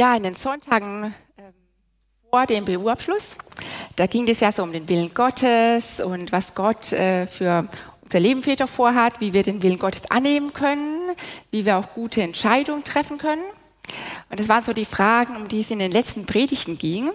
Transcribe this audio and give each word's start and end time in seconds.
Ja, 0.00 0.14
in 0.14 0.22
den 0.22 0.36
Sonntagen 0.36 1.12
ähm, 1.36 1.52
vor 2.30 2.46
dem 2.46 2.64
BU-Abschluss, 2.64 3.36
da 3.96 4.06
ging 4.06 4.28
es 4.28 4.38
ja 4.38 4.52
so 4.52 4.62
um 4.62 4.70
den 4.70 4.88
Willen 4.88 5.12
Gottes 5.12 5.98
und 5.98 6.30
was 6.30 6.54
Gott 6.54 6.92
äh, 6.92 7.26
für 7.26 7.66
unser 8.04 8.20
Leben 8.20 8.40
vielleicht 8.40 8.68
vorhat, 8.68 9.20
wie 9.20 9.32
wir 9.32 9.42
den 9.42 9.60
Willen 9.60 9.80
Gottes 9.80 10.08
annehmen 10.08 10.52
können, 10.52 11.16
wie 11.50 11.66
wir 11.66 11.78
auch 11.78 11.94
gute 11.94 12.22
Entscheidungen 12.22 12.84
treffen 12.84 13.18
können. 13.18 13.42
Und 14.30 14.38
das 14.38 14.48
waren 14.48 14.62
so 14.62 14.72
die 14.72 14.84
Fragen, 14.84 15.34
um 15.34 15.48
die 15.48 15.62
es 15.62 15.72
in 15.72 15.80
den 15.80 15.90
letzten 15.90 16.26
Predigten 16.26 16.78
ging. 16.78 17.10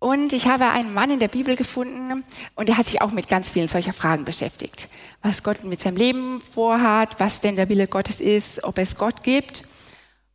Und 0.00 0.32
ich 0.32 0.48
habe 0.48 0.68
einen 0.70 0.92
Mann 0.92 1.12
in 1.12 1.20
der 1.20 1.28
Bibel 1.28 1.54
gefunden 1.54 2.24
und 2.56 2.68
der 2.68 2.76
hat 2.76 2.86
sich 2.86 3.02
auch 3.02 3.12
mit 3.12 3.28
ganz 3.28 3.50
vielen 3.50 3.68
solcher 3.68 3.92
Fragen 3.92 4.24
beschäftigt. 4.24 4.88
Was 5.22 5.44
Gott 5.44 5.62
mit 5.62 5.78
seinem 5.78 5.96
Leben 5.96 6.40
vorhat, 6.40 7.20
was 7.20 7.40
denn 7.40 7.54
der 7.54 7.68
Wille 7.68 7.86
Gottes 7.86 8.20
ist, 8.20 8.64
ob 8.64 8.78
es 8.78 8.96
Gott 8.96 9.22
gibt 9.22 9.62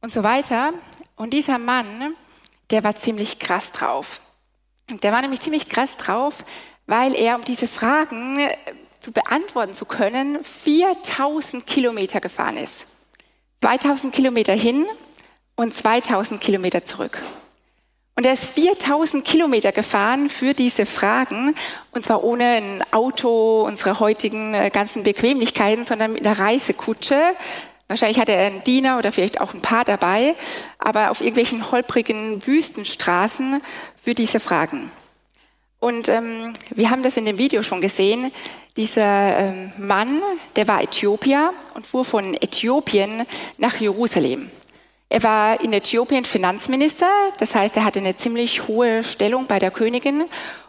und 0.05 0.13
so 0.13 0.23
weiter. 0.23 0.71
Und 1.15 1.33
dieser 1.33 1.57
Mann, 1.57 2.13
der 2.69 2.83
war 2.83 2.95
ziemlich 2.95 3.39
krass 3.39 3.71
drauf. 3.71 4.21
Der 5.01 5.11
war 5.11 5.21
nämlich 5.21 5.41
ziemlich 5.41 5.67
krass 5.67 5.97
drauf, 5.97 6.45
weil 6.85 7.15
er, 7.15 7.35
um 7.35 7.43
diese 7.43 7.67
Fragen 7.67 8.37
äh, 8.37 8.55
zu 8.99 9.11
beantworten 9.11 9.73
zu 9.73 9.85
können, 9.85 10.43
4000 10.43 11.65
Kilometer 11.65 12.21
gefahren 12.21 12.57
ist. 12.57 12.85
2000 13.61 14.13
Kilometer 14.13 14.53
hin 14.53 14.85
und 15.55 15.75
2000 15.75 16.39
Kilometer 16.39 16.85
zurück. 16.85 17.19
Und 18.15 18.27
er 18.27 18.33
ist 18.33 18.45
4000 18.45 19.25
Kilometer 19.25 19.71
gefahren 19.71 20.29
für 20.29 20.53
diese 20.53 20.85
Fragen, 20.85 21.55
und 21.91 22.05
zwar 22.05 22.23
ohne 22.23 22.45
ein 22.45 22.83
Auto, 22.91 23.63
unsere 23.63 23.99
heutigen 23.99 24.53
äh, 24.53 24.69
ganzen 24.69 25.01
Bequemlichkeiten, 25.01 25.83
sondern 25.83 26.13
mit 26.13 26.25
einer 26.25 26.37
Reisekutsche 26.37 27.19
Wahrscheinlich 27.87 28.19
hatte 28.19 28.31
er 28.31 28.47
einen 28.47 28.63
Diener 28.63 28.97
oder 28.97 29.11
vielleicht 29.11 29.39
auch 29.39 29.53
ein 29.53 29.61
Paar 29.61 29.85
dabei, 29.85 30.35
aber 30.79 31.11
auf 31.11 31.21
irgendwelchen 31.21 31.71
holprigen 31.71 32.45
Wüstenstraßen 32.45 33.61
für 34.01 34.15
diese 34.15 34.39
Fragen. 34.39 34.91
Und 35.79 36.09
ähm, 36.09 36.53
wir 36.73 36.89
haben 36.89 37.03
das 37.03 37.15
in 37.15 37.25
dem 37.25 37.37
Video 37.37 37.61
schon 37.61 37.81
gesehen. 37.81 38.31
Dieser 38.75 39.37
ähm, 39.37 39.71
Mann, 39.77 40.21
der 40.55 40.67
war 40.67 40.81
Äthiopier 40.81 41.53
und 41.75 41.85
fuhr 41.85 42.03
von 42.03 42.33
Äthiopien 42.33 43.25
nach 43.57 43.75
Jerusalem. 43.75 44.49
Er 45.07 45.21
war 45.21 45.61
in 45.61 45.71
Äthiopien 45.71 46.25
Finanzminister, 46.25 47.07
das 47.37 47.53
heißt, 47.53 47.77
er 47.77 47.85
hatte 47.85 47.99
eine 47.99 48.17
ziemlich 48.17 48.67
hohe 48.67 49.03
Stellung 49.03 49.45
bei 49.45 49.59
der 49.59 49.69
Königin. 49.69 50.23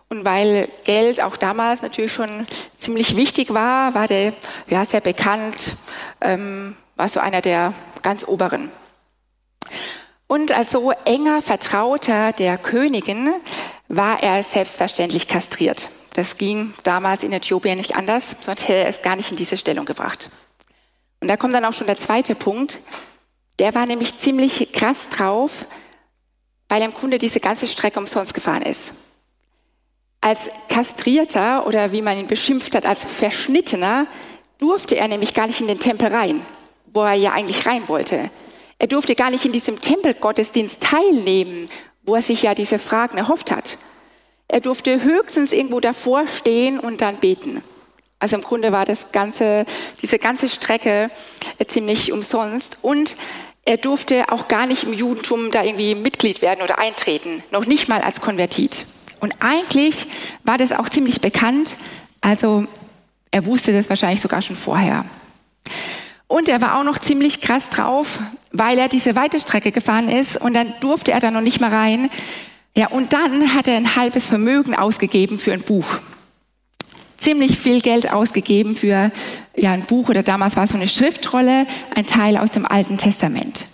Und 0.08 0.24
weil 0.24 0.68
Geld 0.84 1.20
auch 1.20 1.36
damals 1.36 1.82
natürlich 1.82 2.12
schon 2.12 2.46
ziemlich 2.76 3.16
wichtig 3.16 3.52
war, 3.52 3.94
war 3.94 4.06
der 4.06 4.34
ja, 4.68 4.84
sehr 4.84 5.00
bekannt, 5.00 5.72
ähm, 6.20 6.76
war 6.96 7.08
so 7.08 7.20
einer 7.20 7.42
der 7.42 7.74
ganz 8.02 8.24
oberen. 8.26 8.70
Und 10.26 10.52
als 10.52 10.72
so 10.72 10.90
enger 11.04 11.40
Vertrauter 11.40 12.32
der 12.32 12.58
Königin 12.58 13.32
war 13.88 14.22
er 14.22 14.42
selbstverständlich 14.42 15.28
kastriert. 15.28 15.88
Das 16.14 16.38
ging 16.38 16.74
damals 16.82 17.22
in 17.22 17.32
Äthiopien 17.32 17.76
nicht 17.76 17.94
anders, 17.94 18.36
sonst 18.40 18.62
hätte 18.62 18.74
er 18.74 18.88
es 18.88 19.02
gar 19.02 19.16
nicht 19.16 19.30
in 19.30 19.36
diese 19.36 19.56
Stellung 19.56 19.84
gebracht. 19.84 20.30
Und 21.20 21.28
da 21.28 21.36
kommt 21.36 21.54
dann 21.54 21.64
auch 21.64 21.74
schon 21.74 21.86
der 21.86 21.98
zweite 21.98 22.34
Punkt. 22.34 22.78
Der 23.58 23.74
war 23.74 23.86
nämlich 23.86 24.18
ziemlich 24.18 24.72
krass 24.72 25.08
drauf, 25.10 25.66
weil 26.68 26.80
er 26.80 26.88
im 26.88 26.94
Grunde 26.94 27.18
diese 27.18 27.40
ganze 27.40 27.68
Strecke 27.68 28.00
umsonst 28.00 28.34
gefahren 28.34 28.62
ist. 28.62 28.94
Als 30.20 30.48
Kastrierter 30.68 31.66
oder 31.66 31.92
wie 31.92 32.02
man 32.02 32.18
ihn 32.18 32.26
beschimpft 32.26 32.74
hat, 32.74 32.86
als 32.86 33.04
Verschnittener, 33.04 34.06
durfte 34.58 34.96
er 34.96 35.06
nämlich 35.06 35.34
gar 35.34 35.46
nicht 35.46 35.60
in 35.60 35.68
den 35.68 35.78
Tempel 35.78 36.08
rein 36.08 36.42
wo 36.96 37.02
er 37.02 37.14
ja 37.14 37.32
eigentlich 37.32 37.66
rein 37.66 37.86
wollte. 37.86 38.30
Er 38.78 38.88
durfte 38.88 39.14
gar 39.14 39.30
nicht 39.30 39.44
in 39.44 39.52
diesem 39.52 39.80
Tempelgottesdienst 39.80 40.82
teilnehmen, 40.82 41.68
wo 42.02 42.16
er 42.16 42.22
sich 42.22 42.42
ja 42.42 42.54
diese 42.54 42.80
Fragen 42.80 43.18
erhofft 43.18 43.52
hat. 43.52 43.78
Er 44.48 44.60
durfte 44.60 45.02
höchstens 45.02 45.52
irgendwo 45.52 45.80
davor 45.80 46.26
stehen 46.26 46.80
und 46.80 47.00
dann 47.00 47.16
beten. 47.16 47.62
Also 48.18 48.36
im 48.36 48.42
Grunde 48.42 48.72
war 48.72 48.84
das 48.84 49.12
ganze, 49.12 49.66
diese 50.02 50.18
ganze 50.18 50.48
Strecke 50.48 51.10
ziemlich 51.68 52.12
umsonst. 52.12 52.78
Und 52.82 53.16
er 53.64 53.76
durfte 53.76 54.30
auch 54.30 54.48
gar 54.48 54.66
nicht 54.66 54.84
im 54.84 54.92
Judentum 54.92 55.50
da 55.50 55.62
irgendwie 55.62 55.94
Mitglied 55.94 56.42
werden 56.42 56.62
oder 56.62 56.78
eintreten, 56.78 57.42
noch 57.50 57.66
nicht 57.66 57.88
mal 57.88 58.00
als 58.00 58.20
Konvertit. 58.20 58.86
Und 59.20 59.34
eigentlich 59.40 60.06
war 60.44 60.58
das 60.58 60.72
auch 60.72 60.88
ziemlich 60.88 61.20
bekannt. 61.20 61.76
Also 62.20 62.66
er 63.30 63.44
wusste 63.44 63.72
das 63.72 63.88
wahrscheinlich 63.88 64.20
sogar 64.20 64.40
schon 64.40 64.56
vorher. 64.56 65.04
Und 66.28 66.48
er 66.48 66.60
war 66.60 66.78
auch 66.78 66.84
noch 66.84 66.98
ziemlich 66.98 67.40
krass 67.40 67.68
drauf, 67.68 68.18
weil 68.52 68.78
er 68.78 68.88
diese 68.88 69.14
weite 69.14 69.38
Strecke 69.38 69.70
gefahren 69.70 70.08
ist 70.08 70.36
und 70.40 70.54
dann 70.54 70.72
durfte 70.80 71.12
er 71.12 71.20
da 71.20 71.30
noch 71.30 71.40
nicht 71.40 71.60
mal 71.60 71.70
rein. 71.70 72.10
Ja, 72.76 72.88
und 72.88 73.12
dann 73.12 73.54
hat 73.54 73.68
er 73.68 73.76
ein 73.76 73.96
halbes 73.96 74.26
Vermögen 74.26 74.74
ausgegeben 74.74 75.38
für 75.38 75.52
ein 75.52 75.62
Buch. 75.62 75.86
Ziemlich 77.16 77.58
viel 77.58 77.80
Geld 77.80 78.12
ausgegeben 78.12 78.76
für 78.76 79.10
ja, 79.56 79.72
ein 79.72 79.86
Buch 79.86 80.08
oder 80.08 80.22
damals 80.22 80.56
war 80.56 80.64
es 80.64 80.70
so 80.70 80.76
eine 80.76 80.86
Schriftrolle, 80.86 81.66
ein 81.94 82.06
Teil 82.06 82.36
aus 82.36 82.50
dem 82.50 82.66
Alten 82.66 82.98
Testament. 82.98 83.64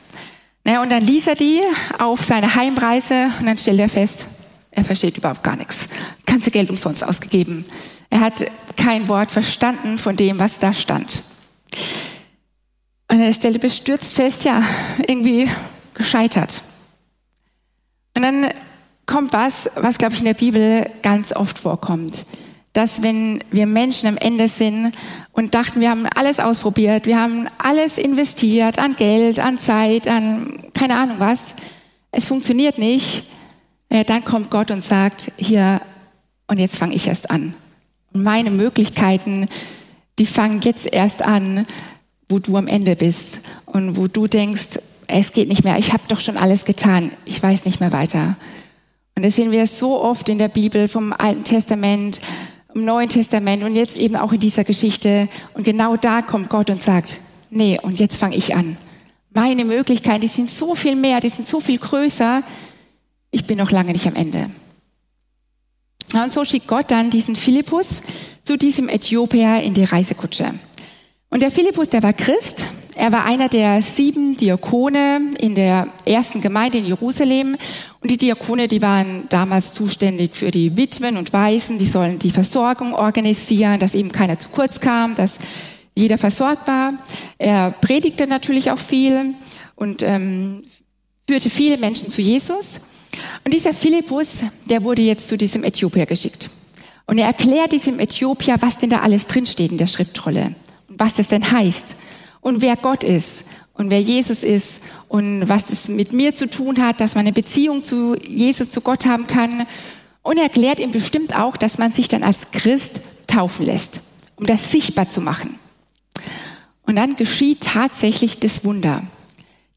Naja, 0.64 0.82
und 0.82 0.90
dann 0.90 1.02
ließ 1.02 1.26
er 1.26 1.34
die 1.34 1.60
auf 1.98 2.22
seine 2.22 2.54
Heimreise 2.54 3.30
und 3.40 3.46
dann 3.46 3.58
stellt 3.58 3.80
er 3.80 3.88
fest, 3.88 4.28
er 4.70 4.84
versteht 4.84 5.18
überhaupt 5.18 5.42
gar 5.42 5.56
nichts. 5.56 5.88
Ganze 6.24 6.50
Geld 6.50 6.70
umsonst 6.70 7.04
ausgegeben. 7.04 7.64
Er 8.10 8.20
hat 8.20 8.44
kein 8.76 9.08
Wort 9.08 9.30
verstanden 9.30 9.98
von 9.98 10.16
dem, 10.16 10.38
was 10.38 10.58
da 10.58 10.72
stand. 10.72 11.22
Und 13.12 13.20
er 13.20 13.34
stellte 13.34 13.58
bestürzt 13.58 14.14
fest, 14.14 14.44
ja, 14.44 14.62
irgendwie 15.06 15.46
gescheitert. 15.92 16.62
Und 18.16 18.22
dann 18.22 18.48
kommt 19.04 19.34
was, 19.34 19.68
was, 19.74 19.98
glaube 19.98 20.14
ich, 20.14 20.20
in 20.20 20.24
der 20.24 20.32
Bibel 20.32 20.88
ganz 21.02 21.30
oft 21.36 21.58
vorkommt. 21.58 22.24
Dass 22.72 23.02
wenn 23.02 23.44
wir 23.50 23.66
Menschen 23.66 24.08
am 24.08 24.16
Ende 24.16 24.48
sind 24.48 24.92
und 25.32 25.54
dachten, 25.54 25.80
wir 25.80 25.90
haben 25.90 26.06
alles 26.14 26.40
ausprobiert, 26.40 27.04
wir 27.04 27.20
haben 27.20 27.48
alles 27.58 27.98
investiert 27.98 28.78
an 28.78 28.96
Geld, 28.96 29.40
an 29.40 29.58
Zeit, 29.58 30.08
an 30.08 30.56
keine 30.72 30.96
Ahnung 30.96 31.16
was, 31.18 31.38
es 32.12 32.24
funktioniert 32.24 32.78
nicht, 32.78 33.24
ja, 33.92 34.04
dann 34.04 34.24
kommt 34.24 34.48
Gott 34.48 34.70
und 34.70 34.82
sagt, 34.82 35.32
hier, 35.36 35.82
und 36.46 36.58
jetzt 36.58 36.78
fange 36.78 36.94
ich 36.94 37.08
erst 37.08 37.30
an. 37.30 37.52
Meine 38.14 38.50
Möglichkeiten, 38.50 39.48
die 40.18 40.24
fangen 40.24 40.62
jetzt 40.62 40.90
erst 40.90 41.20
an, 41.20 41.66
wo 42.32 42.38
du 42.38 42.56
am 42.56 42.66
Ende 42.66 42.96
bist 42.96 43.42
und 43.66 43.96
wo 43.98 44.08
du 44.08 44.26
denkst, 44.26 44.80
es 45.06 45.32
geht 45.32 45.48
nicht 45.48 45.64
mehr, 45.64 45.78
ich 45.78 45.92
habe 45.92 46.02
doch 46.08 46.18
schon 46.18 46.38
alles 46.38 46.64
getan, 46.64 47.12
ich 47.26 47.40
weiß 47.42 47.66
nicht 47.66 47.78
mehr 47.80 47.92
weiter. 47.92 48.36
Und 49.14 49.22
das 49.22 49.36
sehen 49.36 49.50
wir 49.50 49.66
so 49.66 50.02
oft 50.02 50.30
in 50.30 50.38
der 50.38 50.48
Bibel 50.48 50.88
vom 50.88 51.12
Alten 51.12 51.44
Testament, 51.44 52.20
im 52.74 52.86
Neuen 52.86 53.10
Testament 53.10 53.62
und 53.62 53.74
jetzt 53.74 53.98
eben 53.98 54.16
auch 54.16 54.32
in 54.32 54.40
dieser 54.40 54.64
Geschichte. 54.64 55.28
Und 55.52 55.64
genau 55.64 55.96
da 55.96 56.22
kommt 56.22 56.48
Gott 56.48 56.70
und 56.70 56.82
sagt, 56.82 57.20
nee, 57.50 57.78
und 57.82 57.98
jetzt 57.98 58.16
fange 58.16 58.34
ich 58.34 58.56
an. 58.56 58.78
Meine 59.34 59.66
Möglichkeiten, 59.66 60.22
die 60.22 60.28
sind 60.28 60.48
so 60.48 60.74
viel 60.74 60.96
mehr, 60.96 61.20
die 61.20 61.28
sind 61.28 61.46
so 61.46 61.60
viel 61.60 61.78
größer. 61.78 62.42
Ich 63.30 63.44
bin 63.44 63.58
noch 63.58 63.70
lange 63.70 63.92
nicht 63.92 64.06
am 64.06 64.14
Ende. 64.14 64.48
Und 66.14 66.32
so 66.32 66.46
schickt 66.46 66.66
Gott 66.66 66.90
dann 66.90 67.10
diesen 67.10 67.36
Philippus 67.36 68.00
zu 68.42 68.56
diesem 68.56 68.88
Äthiopier 68.88 69.62
in 69.62 69.74
die 69.74 69.84
Reisekutsche. 69.84 70.54
Und 71.32 71.40
der 71.40 71.50
Philippus, 71.50 71.88
der 71.88 72.02
war 72.02 72.12
Christ. 72.12 72.66
Er 72.94 73.10
war 73.10 73.24
einer 73.24 73.48
der 73.48 73.80
sieben 73.80 74.36
Diakone 74.36 75.30
in 75.40 75.54
der 75.54 75.88
ersten 76.04 76.42
Gemeinde 76.42 76.76
in 76.76 76.84
Jerusalem. 76.84 77.56
Und 78.00 78.10
die 78.10 78.18
Diakone, 78.18 78.68
die 78.68 78.82
waren 78.82 79.24
damals 79.30 79.72
zuständig 79.72 80.34
für 80.34 80.50
die 80.50 80.76
Witwen 80.76 81.16
und 81.16 81.32
Waisen. 81.32 81.78
Die 81.78 81.86
sollen 81.86 82.18
die 82.18 82.30
Versorgung 82.30 82.92
organisieren, 82.92 83.80
dass 83.80 83.94
eben 83.94 84.12
keiner 84.12 84.38
zu 84.38 84.50
kurz 84.50 84.78
kam, 84.78 85.14
dass 85.14 85.38
jeder 85.94 86.18
versorgt 86.18 86.68
war. 86.68 86.92
Er 87.38 87.70
predigte 87.70 88.26
natürlich 88.26 88.70
auch 88.70 88.78
viel 88.78 89.32
und 89.74 90.02
ähm, 90.02 90.64
führte 91.26 91.48
viele 91.48 91.78
Menschen 91.78 92.10
zu 92.10 92.20
Jesus. 92.20 92.82
Und 93.42 93.54
dieser 93.54 93.72
Philippus, 93.72 94.44
der 94.68 94.84
wurde 94.84 95.00
jetzt 95.00 95.30
zu 95.30 95.38
diesem 95.38 95.64
Äthiopier 95.64 96.04
geschickt. 96.04 96.50
Und 97.06 97.16
er 97.16 97.28
erklärt 97.28 97.72
diesem 97.72 98.00
Äthiopier, 98.00 98.56
was 98.60 98.76
denn 98.76 98.90
da 98.90 98.98
alles 98.98 99.26
drinsteht 99.26 99.72
in 99.72 99.78
der 99.78 99.86
Schriftrolle 99.86 100.56
was 100.98 101.14
das 101.14 101.28
denn 101.28 101.50
heißt 101.50 101.96
und 102.40 102.60
wer 102.60 102.76
Gott 102.76 103.04
ist 103.04 103.44
und 103.74 103.90
wer 103.90 104.00
Jesus 104.00 104.42
ist 104.42 104.80
und 105.08 105.48
was 105.48 105.70
es 105.70 105.88
mit 105.88 106.12
mir 106.12 106.34
zu 106.34 106.48
tun 106.48 106.82
hat, 106.82 107.00
dass 107.00 107.14
man 107.14 107.22
eine 107.26 107.32
Beziehung 107.32 107.84
zu 107.84 108.16
Jesus, 108.16 108.70
zu 108.70 108.80
Gott 108.80 109.06
haben 109.06 109.26
kann. 109.26 109.66
Und 110.22 110.36
er 110.36 110.44
erklärt 110.44 110.80
ihm 110.80 110.90
bestimmt 110.90 111.36
auch, 111.36 111.56
dass 111.56 111.78
man 111.78 111.92
sich 111.92 112.08
dann 112.08 112.22
als 112.22 112.50
Christ 112.50 113.00
taufen 113.26 113.66
lässt, 113.66 114.00
um 114.36 114.46
das 114.46 114.70
sichtbar 114.70 115.08
zu 115.08 115.20
machen. 115.20 115.58
Und 116.86 116.96
dann 116.96 117.16
geschieht 117.16 117.62
tatsächlich 117.62 118.38
das 118.38 118.64
Wunder. 118.64 119.02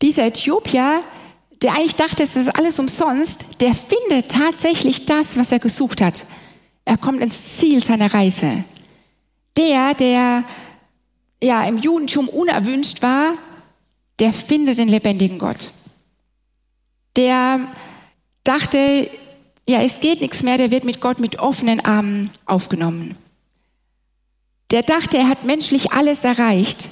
Dieser 0.01 0.25
Äthiopier, 0.25 1.01
der 1.61 1.73
eigentlich 1.73 1.95
dachte, 1.95 2.23
es 2.23 2.35
ist 2.35 2.55
alles 2.55 2.79
umsonst, 2.79 3.45
der 3.61 3.73
findet 3.73 4.31
tatsächlich 4.31 5.05
das, 5.05 5.37
was 5.37 5.51
er 5.51 5.59
gesucht 5.59 6.01
hat. 6.01 6.25
Er 6.83 6.97
kommt 6.97 7.23
ins 7.23 7.57
Ziel 7.57 7.83
seiner 7.83 8.13
Reise. 8.13 8.63
Der, 9.57 9.93
der 9.93 10.43
ja 11.45 11.63
im 11.65 11.77
Judentum 11.77 12.27
unerwünscht 12.27 13.01
war, 13.01 13.33
der 14.19 14.33
findet 14.33 14.77
den 14.77 14.89
lebendigen 14.89 15.39
Gott. 15.39 15.71
der 17.15 17.59
dachte, 18.43 19.09
ja, 19.67 19.81
es 19.81 19.99
geht 19.99 20.21
nichts 20.21 20.43
mehr, 20.43 20.57
der 20.57 20.71
wird 20.71 20.83
mit 20.83 21.01
Gott 21.01 21.19
mit 21.19 21.39
offenen 21.39 21.79
Armen 21.83 22.29
aufgenommen. 22.45 23.15
Der 24.71 24.83
dachte, 24.83 25.17
er 25.17 25.29
hat 25.29 25.43
menschlich 25.45 25.93
alles 25.93 26.23
erreicht, 26.23 26.89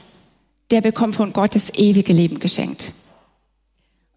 der 0.72 0.82
bekommt 0.82 1.16
von 1.16 1.34
Gott 1.34 1.56
das 1.56 1.74
ewige 1.74 2.14
Leben 2.14 2.40
geschenkt. 2.40 2.94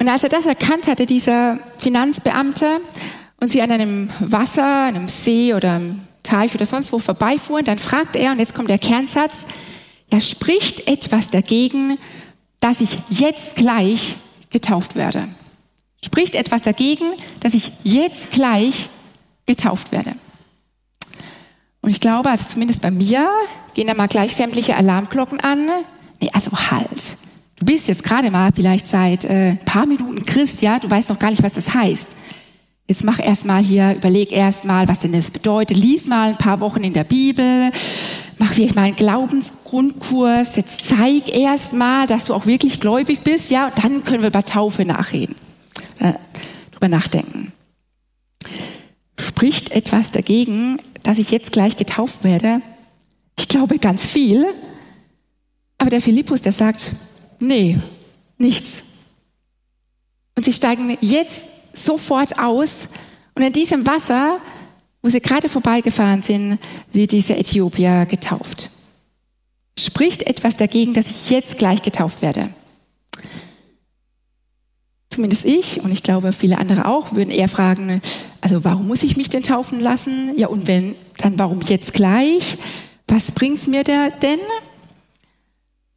Und 0.01 0.09
als 0.09 0.23
er 0.23 0.29
das 0.29 0.47
erkannt 0.47 0.87
hatte, 0.87 1.07
dieser 1.07 1.59
Finanzbeamte, 1.77 2.81
und 3.41 3.53
sie 3.53 3.61
an 3.61 3.71
einem 3.71 4.11
Wasser, 4.21 4.85
einem 4.85 5.09
See 5.09 5.53
oder 5.53 5.73
einem 5.73 6.01
Teich 6.23 6.55
oder 6.55 6.65
sonst 6.65 6.93
wo 6.93 6.99
vorbeifuhren, 6.99 7.65
dann 7.65 7.79
fragt 7.79 8.17
er, 8.17 8.33
und 8.33 8.39
jetzt 8.39 8.55
kommt 8.55 8.71
der 8.71 8.79
Kernsatz, 8.79 9.47
ja, 10.13 10.21
spricht 10.21 10.87
etwas 10.89 11.31
dagegen, 11.31 11.99
dass 12.61 12.81
ich 12.81 12.99
jetzt 13.11 13.57
gleich 13.57 14.17
getauft 14.51 14.95
werde? 14.97 15.29
Spricht 16.05 16.35
etwas 16.35 16.63
dagegen, 16.63 17.05
dass 17.41 17.55
ich 17.55 17.73
jetzt 17.83 18.31
gleich 18.31 18.89
getauft 19.47 19.93
werde? 19.93 20.13
Und 21.83 21.91
ich 21.91 22.01
glaube, 22.01 22.31
also 22.31 22.45
zumindest 22.49 22.83
bei 22.83 22.91
mir 22.91 23.29
gehen 23.75 23.87
da 23.87 23.95
mal 23.95 24.09
gleich 24.09 24.35
sämtliche 24.35 24.77
Alarmglocken 24.77 25.41
an. 25.41 25.67
Nee, 26.21 26.31
also 26.33 26.51
halt. 26.53 27.17
Du 27.59 27.65
bist 27.65 27.89
jetzt 27.89 28.03
gerade 28.03 28.31
mal 28.31 28.51
vielleicht 28.55 28.87
seit 28.87 29.25
äh, 29.25 29.51
ein 29.51 29.59
paar 29.65 29.87
Minuten 29.87 30.25
Christ, 30.27 30.63
ja, 30.63 30.79
du 30.79 30.91
weißt 30.91 31.09
noch 31.09 31.19
gar 31.19 31.31
nicht, 31.31 31.43
was 31.43 31.55
das 31.55 31.75
heißt. 31.75 32.09
Jetzt 32.89 33.03
mach 33.03 33.19
erstmal 33.19 33.63
hier, 33.63 33.95
überleg 33.97 34.31
erstmal, 34.31 34.87
was 34.87 35.01
denn 35.01 35.13
das 35.13 35.31
bedeutet. 35.31 35.77
Lies 35.77 36.07
mal 36.07 36.29
ein 36.29 36.39
paar 36.39 36.61
Wochen 36.61 36.85
in 36.85 36.93
der 36.93 37.05
Bibel. 37.05 37.73
Mach 38.39 38.53
vielleicht 38.53 38.75
mal 38.75 38.83
einen 38.83 38.97
Glaubensgrundkurs. 38.97 40.57
Jetzt 40.57 40.87
zeig 40.87 41.35
erstmal, 41.35 42.07
dass 42.07 42.27
du 42.27 42.35
auch 42.35 42.47
wirklich 42.47 42.81
gläubig 42.81 43.21
bist, 43.21 43.51
ja, 43.51 43.69
und 43.69 43.83
dann 43.83 44.05
können 44.05 44.23
wir 44.23 44.29
über 44.29 44.45
Taufe 44.45 44.85
nachreden. 44.85 45.35
Äh, 45.99 46.13
drüber 46.73 46.89
nachdenken. 46.89 47.53
Spricht 49.19 49.71
etwas 49.71 50.11
dagegen, 50.11 50.77
dass 51.03 51.19
ich 51.19 51.31
jetzt 51.31 51.53
gleich 51.53 51.77
getauft 51.77 52.25
werde? 52.25 52.61
Ich 53.39 53.49
glaube 53.49 53.79
ganz 53.79 54.05
viel. 54.05 54.47
Aber 55.79 55.91
der 55.91 56.03
Philippus, 56.03 56.43
der 56.43 56.53
sagt, 56.53 56.93
nee, 57.41 57.79
nichts. 58.39 58.83
Und 60.37 60.45
sie 60.45 60.53
steigen 60.53 60.97
jetzt 61.01 61.43
sofort 61.73 62.39
aus 62.39 62.89
und 63.35 63.43
in 63.43 63.53
diesem 63.53 63.87
Wasser, 63.87 64.39
wo 65.07 65.11
sie 65.11 65.21
gerade 65.21 65.49
vorbeigefahren 65.49 66.21
sind, 66.21 66.59
wird 66.93 67.13
dieser 67.13 67.39
Äthiopier 67.39 68.07
getauft. 68.07 68.71
Spricht 69.79 70.25
etwas 70.25 70.57
dagegen, 70.57 70.95
dass 70.95 71.13
ich 71.13 71.31
jetzt 71.31 71.59
gleich 71.59 71.83
getauft 71.83 72.23
werde? 72.23 72.49
Zumindest 75.09 75.45
ich 75.45 75.81
und 75.85 75.93
ich 75.93 76.03
glaube 76.03 76.33
viele 76.33 76.59
andere 76.59 76.87
auch 76.87 77.13
würden 77.13 77.31
eher 77.31 77.47
fragen, 77.47 78.03
also 78.41 78.65
warum 78.65 78.89
muss 78.89 79.05
ich 79.05 79.17
mich 79.17 79.29
denn 79.29 79.45
taufen 79.45 79.79
lassen? 79.79 80.37
Ja 80.37 80.49
und 80.49 80.67
wenn, 80.67 80.97
dann 81.19 81.39
warum 81.39 81.61
jetzt 81.61 81.93
gleich? 81.93 82.59
Was 83.07 83.31
bringt's 83.31 83.69
mir 83.69 83.85
da 83.85 84.09
denn? 84.09 84.41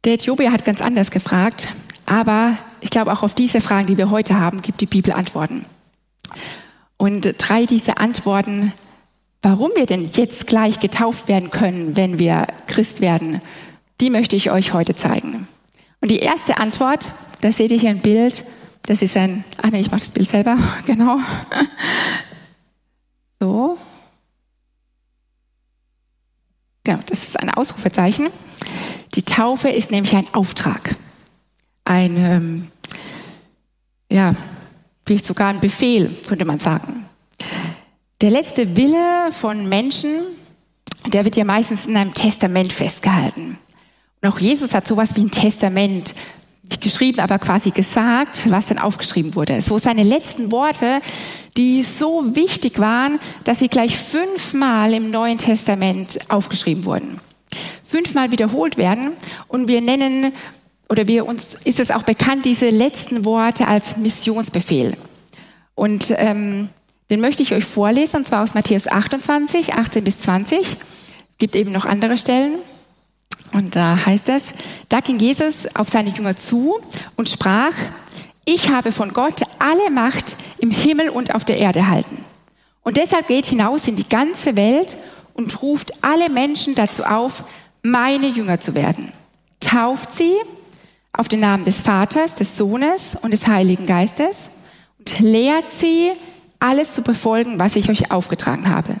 Der 0.04 0.14
Äthiopier 0.14 0.52
hat 0.52 0.64
ganz 0.64 0.80
anders 0.80 1.10
gefragt, 1.10 1.66
aber 2.06 2.56
ich 2.80 2.90
glaube 2.90 3.12
auch 3.12 3.24
auf 3.24 3.34
diese 3.34 3.60
Fragen, 3.60 3.88
die 3.88 3.98
wir 3.98 4.10
heute 4.10 4.38
haben, 4.38 4.62
gibt 4.62 4.80
die 4.80 4.86
Bibel 4.86 5.12
Antworten. 5.12 5.64
Und 6.96 7.34
drei 7.38 7.66
dieser 7.66 7.98
Antworten, 7.98 8.72
warum 9.42 9.70
wir 9.74 9.86
denn 9.86 10.10
jetzt 10.12 10.46
gleich 10.46 10.80
getauft 10.80 11.28
werden 11.28 11.50
können, 11.50 11.96
wenn 11.96 12.18
wir 12.18 12.46
Christ 12.66 13.00
werden, 13.00 13.40
die 14.00 14.10
möchte 14.10 14.36
ich 14.36 14.50
euch 14.50 14.72
heute 14.72 14.94
zeigen. 14.94 15.48
Und 16.00 16.10
die 16.10 16.18
erste 16.18 16.58
Antwort, 16.58 17.10
da 17.40 17.52
seht 17.52 17.70
ihr 17.70 17.78
hier 17.78 17.90
ein 17.90 18.00
Bild, 18.00 18.44
das 18.82 19.02
ist 19.02 19.16
ein, 19.16 19.44
ah 19.62 19.68
nee, 19.68 19.80
ich 19.80 19.90
mache 19.90 20.00
das 20.00 20.08
Bild 20.08 20.28
selber, 20.28 20.58
genau. 20.86 21.18
So. 23.38 23.78
Genau, 26.84 26.98
das 27.06 27.22
ist 27.22 27.38
ein 27.38 27.50
Ausrufezeichen. 27.50 28.28
Die 29.14 29.22
Taufe 29.22 29.68
ist 29.68 29.90
nämlich 29.90 30.14
ein 30.14 30.26
Auftrag, 30.32 30.96
ein, 31.84 32.16
ähm, 32.16 32.70
ja, 34.10 34.34
vielleicht 35.04 35.26
sogar 35.26 35.48
ein 35.48 35.60
Befehl, 35.60 36.14
könnte 36.26 36.44
man 36.44 36.58
sagen. 36.58 37.09
Der 38.20 38.30
letzte 38.30 38.76
Wille 38.76 39.30
von 39.30 39.68
Menschen, 39.68 40.10
der 41.12 41.24
wird 41.24 41.36
ja 41.36 41.44
meistens 41.44 41.86
in 41.86 41.96
einem 41.96 42.12
Testament 42.12 42.72
festgehalten. 42.72 43.58
Und 44.22 44.28
auch 44.28 44.38
Jesus 44.38 44.74
hat 44.74 44.86
sowas 44.86 45.16
wie 45.16 45.22
ein 45.22 45.30
Testament, 45.30 46.14
nicht 46.64 46.82
geschrieben, 46.82 47.20
aber 47.20 47.38
quasi 47.38 47.70
gesagt, 47.70 48.50
was 48.50 48.66
dann 48.66 48.78
aufgeschrieben 48.78 49.34
wurde. 49.34 49.62
So 49.62 49.78
seine 49.78 50.02
letzten 50.02 50.52
Worte, 50.52 51.00
die 51.56 51.82
so 51.82 52.36
wichtig 52.36 52.78
waren, 52.78 53.18
dass 53.44 53.58
sie 53.58 53.68
gleich 53.68 53.96
fünfmal 53.96 54.92
im 54.94 55.10
Neuen 55.10 55.38
Testament 55.38 56.18
aufgeschrieben 56.28 56.84
wurden 56.84 57.20
fünfmal 57.90 58.30
wiederholt 58.30 58.76
werden. 58.76 59.12
Und 59.48 59.68
wir 59.68 59.80
nennen, 59.80 60.32
oder 60.88 61.06
wir 61.08 61.26
uns 61.26 61.54
ist 61.64 61.80
es 61.80 61.90
auch 61.90 62.04
bekannt, 62.04 62.44
diese 62.44 62.70
letzten 62.70 63.24
Worte 63.24 63.66
als 63.66 63.96
Missionsbefehl. 63.96 64.96
Und 65.74 66.14
ähm, 66.16 66.68
den 67.10 67.20
möchte 67.20 67.42
ich 67.42 67.52
euch 67.52 67.64
vorlesen, 67.64 68.18
und 68.18 68.28
zwar 68.28 68.42
aus 68.42 68.54
Matthäus 68.54 68.86
28, 68.86 69.74
18 69.74 70.04
bis 70.04 70.20
20. 70.20 70.60
Es 70.60 70.76
gibt 71.38 71.56
eben 71.56 71.72
noch 71.72 71.84
andere 71.84 72.16
Stellen. 72.16 72.54
Und 73.52 73.74
da 73.74 73.98
heißt 74.06 74.28
es, 74.28 74.54
da 74.88 75.00
ging 75.00 75.18
Jesus 75.18 75.74
auf 75.74 75.88
seine 75.88 76.10
Jünger 76.10 76.36
zu 76.36 76.78
und 77.16 77.28
sprach, 77.28 77.72
ich 78.44 78.70
habe 78.70 78.92
von 78.92 79.12
Gott 79.12 79.42
alle 79.58 79.90
Macht 79.90 80.36
im 80.58 80.70
Himmel 80.70 81.08
und 81.08 81.34
auf 81.34 81.44
der 81.44 81.58
Erde 81.58 81.80
erhalten. 81.80 82.24
Und 82.82 82.96
deshalb 82.96 83.26
geht 83.26 83.46
hinaus 83.46 83.88
in 83.88 83.96
die 83.96 84.08
ganze 84.08 84.56
Welt 84.56 84.96
und 85.34 85.62
ruft 85.62 86.04
alle 86.04 86.30
Menschen 86.30 86.74
dazu 86.74 87.02
auf, 87.04 87.44
meine 87.82 88.28
Jünger 88.28 88.60
zu 88.60 88.74
werden. 88.74 89.12
Tauft 89.58 90.14
sie 90.14 90.32
auf 91.12 91.28
den 91.28 91.40
Namen 91.40 91.64
des 91.64 91.82
Vaters, 91.82 92.34
des 92.34 92.56
Sohnes 92.56 93.16
und 93.20 93.32
des 93.32 93.46
Heiligen 93.46 93.86
Geistes 93.86 94.50
und 94.98 95.18
lehrt 95.18 95.64
sie, 95.76 96.12
alles 96.60 96.92
zu 96.92 97.02
befolgen, 97.02 97.58
was 97.58 97.76
ich 97.76 97.88
euch 97.88 98.10
aufgetragen 98.10 98.68
habe. 98.68 98.96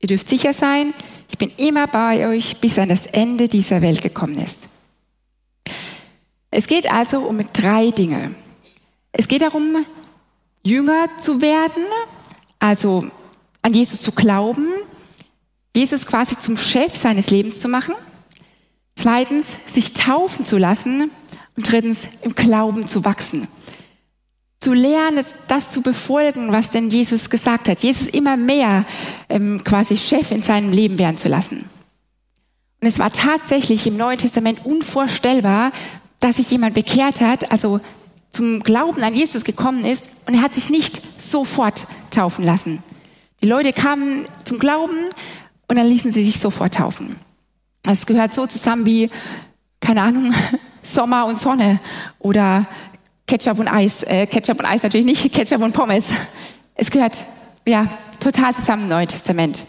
Ihr 0.00 0.08
dürft 0.08 0.28
sicher 0.28 0.52
sein, 0.52 0.92
ich 1.30 1.38
bin 1.38 1.50
immer 1.56 1.86
bei 1.86 2.28
euch, 2.28 2.60
bis 2.60 2.78
an 2.78 2.88
das 2.88 3.06
Ende 3.06 3.48
dieser 3.48 3.82
Welt 3.82 4.02
gekommen 4.02 4.36
ist. 4.36 4.68
Es 6.50 6.66
geht 6.66 6.90
also 6.90 7.20
um 7.20 7.38
drei 7.52 7.90
Dinge. 7.90 8.34
Es 9.12 9.28
geht 9.28 9.42
darum, 9.42 9.84
Jünger 10.62 11.08
zu 11.20 11.40
werden, 11.40 11.84
also 12.58 13.06
an 13.62 13.74
Jesus 13.74 14.02
zu 14.02 14.12
glauben, 14.12 14.66
Jesus 15.74 16.06
quasi 16.06 16.38
zum 16.38 16.56
Chef 16.56 16.96
seines 16.96 17.30
Lebens 17.30 17.60
zu 17.60 17.68
machen. 17.68 17.94
Zweitens, 18.94 19.58
sich 19.66 19.92
taufen 19.92 20.46
zu 20.46 20.56
lassen. 20.56 21.10
Und 21.56 21.70
drittens, 21.70 22.08
im 22.22 22.34
Glauben 22.34 22.86
zu 22.86 23.04
wachsen. 23.04 23.48
Zu 24.66 24.74
lernen, 24.74 25.24
das 25.46 25.70
zu 25.70 25.80
befolgen, 25.80 26.50
was 26.50 26.70
denn 26.70 26.90
Jesus 26.90 27.30
gesagt 27.30 27.68
hat. 27.68 27.84
Jesus 27.84 28.08
immer 28.08 28.36
mehr 28.36 28.84
ähm, 29.28 29.62
quasi 29.62 29.96
Chef 29.96 30.32
in 30.32 30.42
seinem 30.42 30.72
Leben 30.72 30.98
werden 30.98 31.16
zu 31.16 31.28
lassen. 31.28 31.70
Und 32.82 32.88
es 32.88 32.98
war 32.98 33.12
tatsächlich 33.12 33.86
im 33.86 33.96
Neuen 33.96 34.18
Testament 34.18 34.66
unvorstellbar, 34.66 35.70
dass 36.18 36.38
sich 36.38 36.50
jemand 36.50 36.74
bekehrt 36.74 37.20
hat, 37.20 37.52
also 37.52 37.78
zum 38.30 38.58
Glauben 38.64 39.04
an 39.04 39.14
Jesus 39.14 39.44
gekommen 39.44 39.84
ist 39.84 40.02
und 40.26 40.34
er 40.34 40.42
hat 40.42 40.54
sich 40.54 40.68
nicht 40.68 41.00
sofort 41.16 41.84
taufen 42.10 42.44
lassen. 42.44 42.82
Die 43.44 43.48
Leute 43.48 43.72
kamen 43.72 44.24
zum 44.42 44.58
Glauben 44.58 44.96
und 45.68 45.76
dann 45.76 45.86
ließen 45.86 46.10
sie 46.10 46.24
sich 46.24 46.40
sofort 46.40 46.74
taufen. 46.74 47.14
Es 47.86 48.04
gehört 48.04 48.34
so 48.34 48.48
zusammen 48.48 48.84
wie, 48.84 49.10
keine 49.78 50.02
Ahnung, 50.02 50.34
Sommer 50.82 51.26
und 51.26 51.40
Sonne 51.40 51.78
oder 52.18 52.66
Ketchup 53.26 53.58
und 53.58 53.68
Eis. 53.68 54.02
Äh, 54.04 54.26
Ketchup 54.26 54.58
und 54.58 54.66
Eis 54.66 54.82
natürlich 54.82 55.06
nicht, 55.06 55.32
Ketchup 55.32 55.62
und 55.62 55.72
Pommes. 55.72 56.04
Es 56.74 56.90
gehört 56.90 57.24
ja 57.66 57.88
total 58.20 58.54
zusammen 58.54 58.84
im 58.84 58.88
Neuen 58.88 59.08
Testament. 59.08 59.64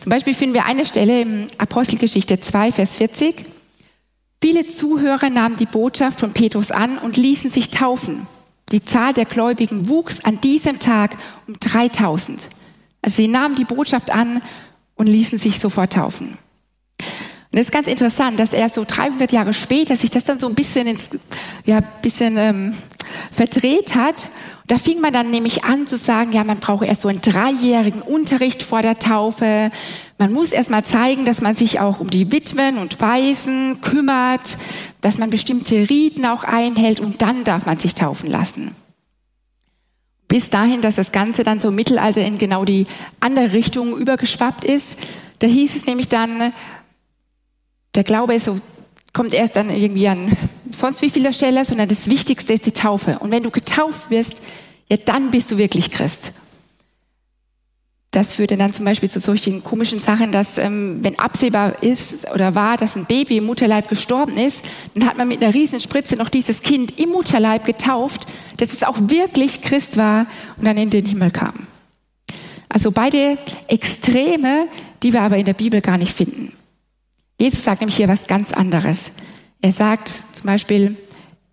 Zum 0.00 0.10
Beispiel 0.10 0.34
finden 0.34 0.54
wir 0.54 0.64
eine 0.64 0.86
Stelle 0.86 1.22
im 1.22 1.46
Apostelgeschichte 1.58 2.40
2, 2.40 2.72
Vers 2.72 2.96
40. 2.96 3.44
Viele 4.42 4.66
Zuhörer 4.66 5.30
nahmen 5.30 5.56
die 5.56 5.66
Botschaft 5.66 6.20
von 6.20 6.32
Petrus 6.32 6.70
an 6.70 6.98
und 6.98 7.16
ließen 7.16 7.50
sich 7.50 7.70
taufen. 7.70 8.26
Die 8.70 8.84
Zahl 8.84 9.12
der 9.12 9.24
Gläubigen 9.24 9.88
wuchs 9.88 10.24
an 10.24 10.40
diesem 10.40 10.78
Tag 10.78 11.16
um 11.46 11.58
3000. 11.58 12.48
Also 13.02 13.16
sie 13.16 13.28
nahmen 13.28 13.54
die 13.54 13.64
Botschaft 13.64 14.10
an 14.10 14.42
und 14.94 15.06
ließen 15.06 15.38
sich 15.38 15.58
sofort 15.58 15.94
taufen. 15.94 16.38
Und 17.50 17.58
das 17.58 17.66
ist 17.66 17.72
ganz 17.72 17.88
interessant, 17.88 18.38
dass 18.38 18.52
er 18.52 18.68
so 18.68 18.84
300 18.86 19.32
Jahre 19.32 19.54
später 19.54 19.96
sich 19.96 20.10
das 20.10 20.24
dann 20.24 20.38
so 20.38 20.46
ein 20.48 20.54
bisschen 20.54 20.86
ins, 20.86 21.08
ja, 21.64 21.80
bisschen 21.80 22.36
ähm, 22.36 22.74
verdreht 23.32 23.94
hat. 23.94 24.26
Da 24.66 24.76
fing 24.76 25.00
man 25.00 25.14
dann 25.14 25.30
nämlich 25.30 25.64
an 25.64 25.86
zu 25.86 25.96
sagen, 25.96 26.32
ja, 26.32 26.44
man 26.44 26.58
braucht 26.58 26.84
erst 26.86 27.00
so 27.00 27.08
einen 27.08 27.22
dreijährigen 27.22 28.02
Unterricht 28.02 28.62
vor 28.62 28.82
der 28.82 28.98
Taufe. 28.98 29.70
Man 30.18 30.30
muss 30.34 30.52
erst 30.52 30.68
mal 30.68 30.84
zeigen, 30.84 31.24
dass 31.24 31.40
man 31.40 31.54
sich 31.54 31.80
auch 31.80 32.00
um 32.00 32.10
die 32.10 32.30
Witwen 32.30 32.76
und 32.76 33.00
Waisen 33.00 33.80
kümmert, 33.80 34.58
dass 35.00 35.16
man 35.16 35.30
bestimmte 35.30 35.88
Riten 35.88 36.26
auch 36.26 36.44
einhält 36.44 37.00
und 37.00 37.22
dann 37.22 37.44
darf 37.44 37.64
man 37.64 37.78
sich 37.78 37.94
taufen 37.94 38.30
lassen. 38.30 38.74
bis 40.28 40.50
dahin, 40.50 40.82
dass 40.82 40.96
das 40.96 41.12
Ganze 41.12 41.42
dann 41.44 41.58
so 41.58 41.68
im 41.68 41.74
Mittelalter 41.74 42.20
in 42.20 42.36
genau 42.36 42.66
die 42.66 42.86
andere 43.20 43.54
Richtung 43.54 43.96
übergeschwappt 43.96 44.62
ist. 44.66 44.98
Da 45.38 45.46
hieß 45.46 45.76
es 45.76 45.86
nämlich 45.86 46.08
dann, 46.08 46.52
der 47.98 48.04
Glaube 48.04 48.38
so, 48.38 48.60
kommt 49.12 49.34
erst 49.34 49.56
dann 49.56 49.70
irgendwie 49.70 50.06
an 50.06 50.30
sonst 50.70 51.02
wie 51.02 51.10
vieler 51.10 51.32
Stelle, 51.32 51.64
sondern 51.64 51.88
das 51.88 52.06
Wichtigste 52.06 52.52
ist 52.52 52.64
die 52.64 52.70
Taufe. 52.70 53.18
Und 53.18 53.32
wenn 53.32 53.42
du 53.42 53.50
getauft 53.50 54.10
wirst, 54.10 54.34
ja, 54.88 54.96
dann 54.98 55.32
bist 55.32 55.50
du 55.50 55.58
wirklich 55.58 55.90
Christ. 55.90 56.30
Das 58.12 58.34
führte 58.34 58.56
dann 58.56 58.72
zum 58.72 58.84
Beispiel 58.84 59.10
zu 59.10 59.18
solchen 59.18 59.64
komischen 59.64 59.98
Sachen, 59.98 60.30
dass 60.30 60.58
ähm, 60.58 61.00
wenn 61.02 61.18
absehbar 61.18 61.82
ist 61.82 62.30
oder 62.32 62.54
war, 62.54 62.76
dass 62.76 62.94
ein 62.94 63.06
Baby 63.06 63.38
im 63.38 63.46
Mutterleib 63.46 63.88
gestorben 63.88 64.38
ist, 64.38 64.64
dann 64.94 65.04
hat 65.04 65.18
man 65.18 65.26
mit 65.26 65.42
einer 65.42 65.52
riesen 65.52 65.80
Spritze 65.80 66.14
noch 66.14 66.28
dieses 66.28 66.62
Kind 66.62 67.00
im 67.00 67.08
Mutterleib 67.08 67.64
getauft, 67.64 68.26
dass 68.58 68.72
es 68.72 68.84
auch 68.84 68.96
wirklich 69.08 69.60
Christ 69.62 69.96
war 69.96 70.26
und 70.56 70.66
dann 70.66 70.76
in 70.76 70.90
den 70.90 71.04
Himmel 71.04 71.32
kam. 71.32 71.66
Also 72.68 72.92
beide 72.92 73.38
Extreme, 73.66 74.68
die 75.02 75.12
wir 75.12 75.22
aber 75.22 75.36
in 75.36 75.46
der 75.46 75.54
Bibel 75.54 75.80
gar 75.80 75.98
nicht 75.98 76.12
finden. 76.12 76.57
Jesus 77.38 77.64
sagt 77.64 77.80
nämlich 77.80 77.96
hier 77.96 78.08
was 78.08 78.26
ganz 78.26 78.52
anderes. 78.52 79.12
Er 79.60 79.72
sagt 79.72 80.08
zum 80.08 80.46
Beispiel 80.46 80.96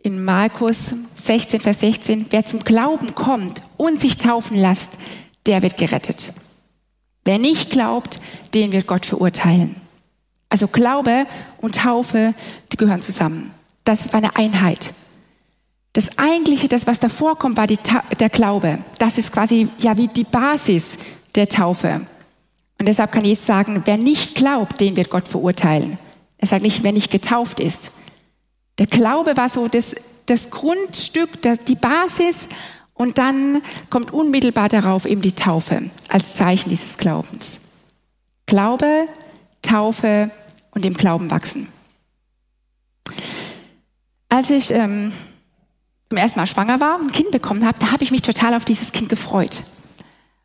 in 0.02 0.24
Markus 0.24 0.94
16, 1.24 1.60
Vers 1.60 1.80
16, 1.80 2.28
wer 2.30 2.46
zum 2.46 2.60
Glauben 2.60 3.16
kommt 3.16 3.62
und 3.78 4.00
sich 4.00 4.18
taufen 4.18 4.58
lässt, 4.58 4.98
der 5.46 5.62
wird 5.62 5.78
gerettet. 5.78 6.34
Wer 7.24 7.40
nicht 7.40 7.72
glaubt, 7.72 8.20
den 8.54 8.72
wird 8.72 8.88
Gott 8.88 9.06
verurteilen. 9.06 9.76
Also 10.50 10.68
Glaube 10.68 11.26
und 11.60 11.76
Taufe, 11.76 12.34
die 12.72 12.78
gehören 12.78 13.02
zusammen. 13.02 13.52
Das 13.84 14.14
war 14.14 14.20
eine 14.20 14.36
Einheit. 14.36 14.94
Das 15.94 16.18
eigentliche, 16.18 16.68
das 16.68 16.88
was 16.88 17.00
davor 17.00 17.38
kommt, 17.38 17.58
war 17.58 17.68
der 17.68 18.30
Glaube. 18.30 18.80
Das 19.00 19.18
ist 19.18 19.32
quasi 19.32 19.70
ja 19.80 19.98
wie 19.98 20.08
die 20.08 20.24
Basis 20.24 20.98
der 21.36 21.48
Taufe. 21.50 22.06
Und 22.86 22.90
deshalb 22.90 23.12
kann 23.12 23.26
Jesus 23.26 23.48
sagen, 23.48 23.82
wer 23.86 23.98
nicht 23.98 24.36
glaubt, 24.36 24.80
den 24.80 24.96
wird 24.96 25.10
Gott 25.10 25.28
verurteilen. 25.28 25.98
Er 26.38 26.48
sagt 26.48 26.62
nicht, 26.62 26.84
wer 26.84 26.92
nicht 26.92 27.10
getauft 27.10 27.60
ist. 27.60 27.90
Der 28.78 28.86
Glaube 28.86 29.36
war 29.38 29.50
so 29.50 29.68
das, 29.68 29.96
das 30.28 30.52
Grundstück, 30.52 31.42
das, 31.42 31.64
die 31.64 31.78
Basis 31.78 32.48
und 32.94 33.18
dann 33.18 33.64
kommt 33.90 34.14
unmittelbar 34.14 34.70
darauf 34.70 35.08
eben 35.08 35.24
die 35.24 35.32
Taufe 35.32 35.90
als 36.10 36.36
Zeichen 36.36 36.70
dieses 36.70 36.98
Glaubens. 36.98 37.62
Glaube, 38.46 39.08
Taufe 39.64 40.30
und 40.70 40.86
im 40.86 40.94
Glauben 40.94 41.32
wachsen. 41.32 41.68
Als 44.30 44.52
ich 44.52 44.70
ähm, 44.70 45.12
zum 46.10 46.20
ersten 46.20 46.40
Mal 46.40 46.46
schwanger 46.46 46.80
war 46.80 47.00
und 47.00 47.08
ein 47.08 47.14
Kind 47.14 47.32
bekommen 47.32 47.66
habe, 47.66 47.80
da 47.80 47.92
habe 47.92 48.04
ich 48.04 48.12
mich 48.12 48.22
total 48.22 48.54
auf 48.54 48.64
dieses 48.64 48.92
Kind 48.92 49.10
gefreut 49.10 49.64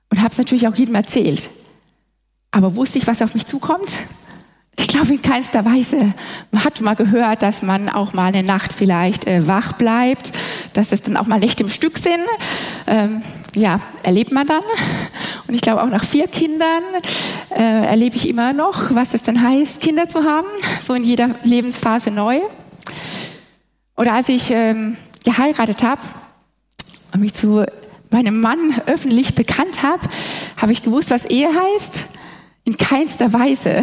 und 0.09 0.23
habe 0.23 0.31
es 0.31 0.39
natürlich 0.39 0.67
auch 0.69 0.75
jedem 0.75 0.95
erzählt. 0.95 1.51
Aber 2.51 2.75
wusste 2.77 2.99
ich, 2.99 3.07
was 3.07 3.23
auf 3.23 3.35
mich 3.35 3.47
zukommt? 3.47 3.99
Ich 4.77 4.89
glaube 4.89 5.13
in 5.13 5.23
keinster 5.23 5.65
Weise. 5.65 6.15
Man 6.51 6.65
hat 6.65 6.81
mal 6.81 6.97
gehört, 6.97 7.43
dass 7.43 7.63
man 7.63 7.89
auch 7.89 8.13
mal 8.13 8.27
eine 8.27 8.43
Nacht 8.43 8.73
vielleicht 8.73 9.27
äh, 9.27 9.47
wach 9.47 9.75
bleibt, 9.75 10.33
dass 10.73 10.91
es 10.93 11.03
dann 11.03 11.17
auch 11.17 11.27
mal 11.27 11.39
Nächte 11.39 11.63
im 11.63 11.71
Stück 11.71 11.99
sind. 11.99 12.25
Ähm, 12.87 13.23
ja, 13.55 13.81
erlebt 14.03 14.33
man 14.33 14.47
dann. 14.47 14.63
Und 15.47 15.55
ich 15.55 15.61
glaube 15.61 15.83
auch 15.83 15.89
nach 15.89 16.05
vier 16.05 16.29
Kindern 16.29 16.83
äh, 17.51 17.87
erlebe 17.87 18.17
ich 18.17 18.29
immer 18.29 18.53
noch, 18.53 18.95
was 18.95 19.13
es 19.15 19.23
dann 19.23 19.43
heißt, 19.43 19.81
Kinder 19.81 20.09
zu 20.09 20.25
haben, 20.25 20.49
so 20.83 20.95
in 20.95 21.05
jeder 21.05 21.35
Lebensphase 21.45 22.11
neu. 22.11 22.41
Oder 23.97 24.15
als 24.15 24.29
ich 24.29 24.51
ähm, 24.51 24.97
geheiratet 25.25 25.83
habe 25.83 26.01
und 27.13 27.21
mich 27.21 27.35
zu 27.35 27.65
meinem 28.11 28.41
Mann 28.41 28.81
öffentlich 28.87 29.35
bekannt 29.35 29.83
habe, 29.83 30.01
habe 30.57 30.73
ich 30.73 30.83
gewusst, 30.83 31.11
was 31.11 31.27
Ehe 31.27 31.49
heißt 31.49 32.10
in 32.71 32.77
keinster 32.77 33.33
Weise. 33.33 33.83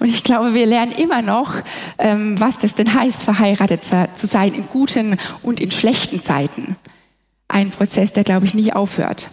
Und 0.00 0.08
ich 0.08 0.24
glaube, 0.24 0.52
wir 0.52 0.66
lernen 0.66 0.90
immer 0.90 1.22
noch, 1.22 1.54
ähm, 1.98 2.38
was 2.40 2.58
das 2.58 2.74
denn 2.74 2.92
heißt, 2.92 3.22
verheiratet 3.22 3.84
zu 3.84 4.26
sein 4.26 4.52
in 4.52 4.66
guten 4.66 5.16
und 5.42 5.60
in 5.60 5.70
schlechten 5.70 6.20
Zeiten. 6.20 6.76
Ein 7.46 7.70
Prozess, 7.70 8.12
der, 8.12 8.24
glaube 8.24 8.46
ich, 8.46 8.54
nie 8.54 8.72
aufhört. 8.72 9.28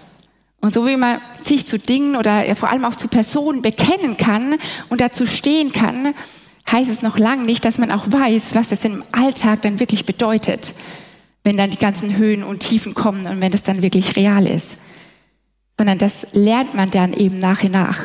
Und 0.61 0.73
so 0.73 0.85
wie 0.85 0.95
man 0.95 1.19
sich 1.41 1.67
zu 1.67 1.79
Dingen 1.79 2.15
oder 2.15 2.43
vor 2.55 2.69
allem 2.69 2.85
auch 2.85 2.95
zu 2.95 3.07
Personen 3.07 3.63
bekennen 3.63 4.15
kann 4.15 4.55
und 4.89 5.01
dazu 5.01 5.25
stehen 5.25 5.71
kann, 5.73 6.13
heißt 6.71 6.89
es 6.89 7.01
noch 7.01 7.17
lange 7.17 7.43
nicht, 7.43 7.65
dass 7.65 7.79
man 7.79 7.91
auch 7.91 8.05
weiß, 8.07 8.53
was 8.53 8.69
das 8.69 8.85
im 8.85 9.03
Alltag 9.11 9.63
dann 9.63 9.79
wirklich 9.79 10.05
bedeutet, 10.05 10.75
wenn 11.43 11.57
dann 11.57 11.71
die 11.71 11.77
ganzen 11.77 12.15
Höhen 12.15 12.43
und 12.43 12.59
Tiefen 12.59 12.93
kommen 12.93 13.25
und 13.25 13.41
wenn 13.41 13.51
das 13.51 13.63
dann 13.63 13.81
wirklich 13.81 14.15
real 14.15 14.45
ist. 14.45 14.77
Sondern 15.79 15.97
das 15.97 16.27
lernt 16.33 16.75
man 16.75 16.91
dann 16.91 17.11
eben 17.11 17.39
nach 17.39 17.63
und 17.63 17.71
nach. 17.71 18.03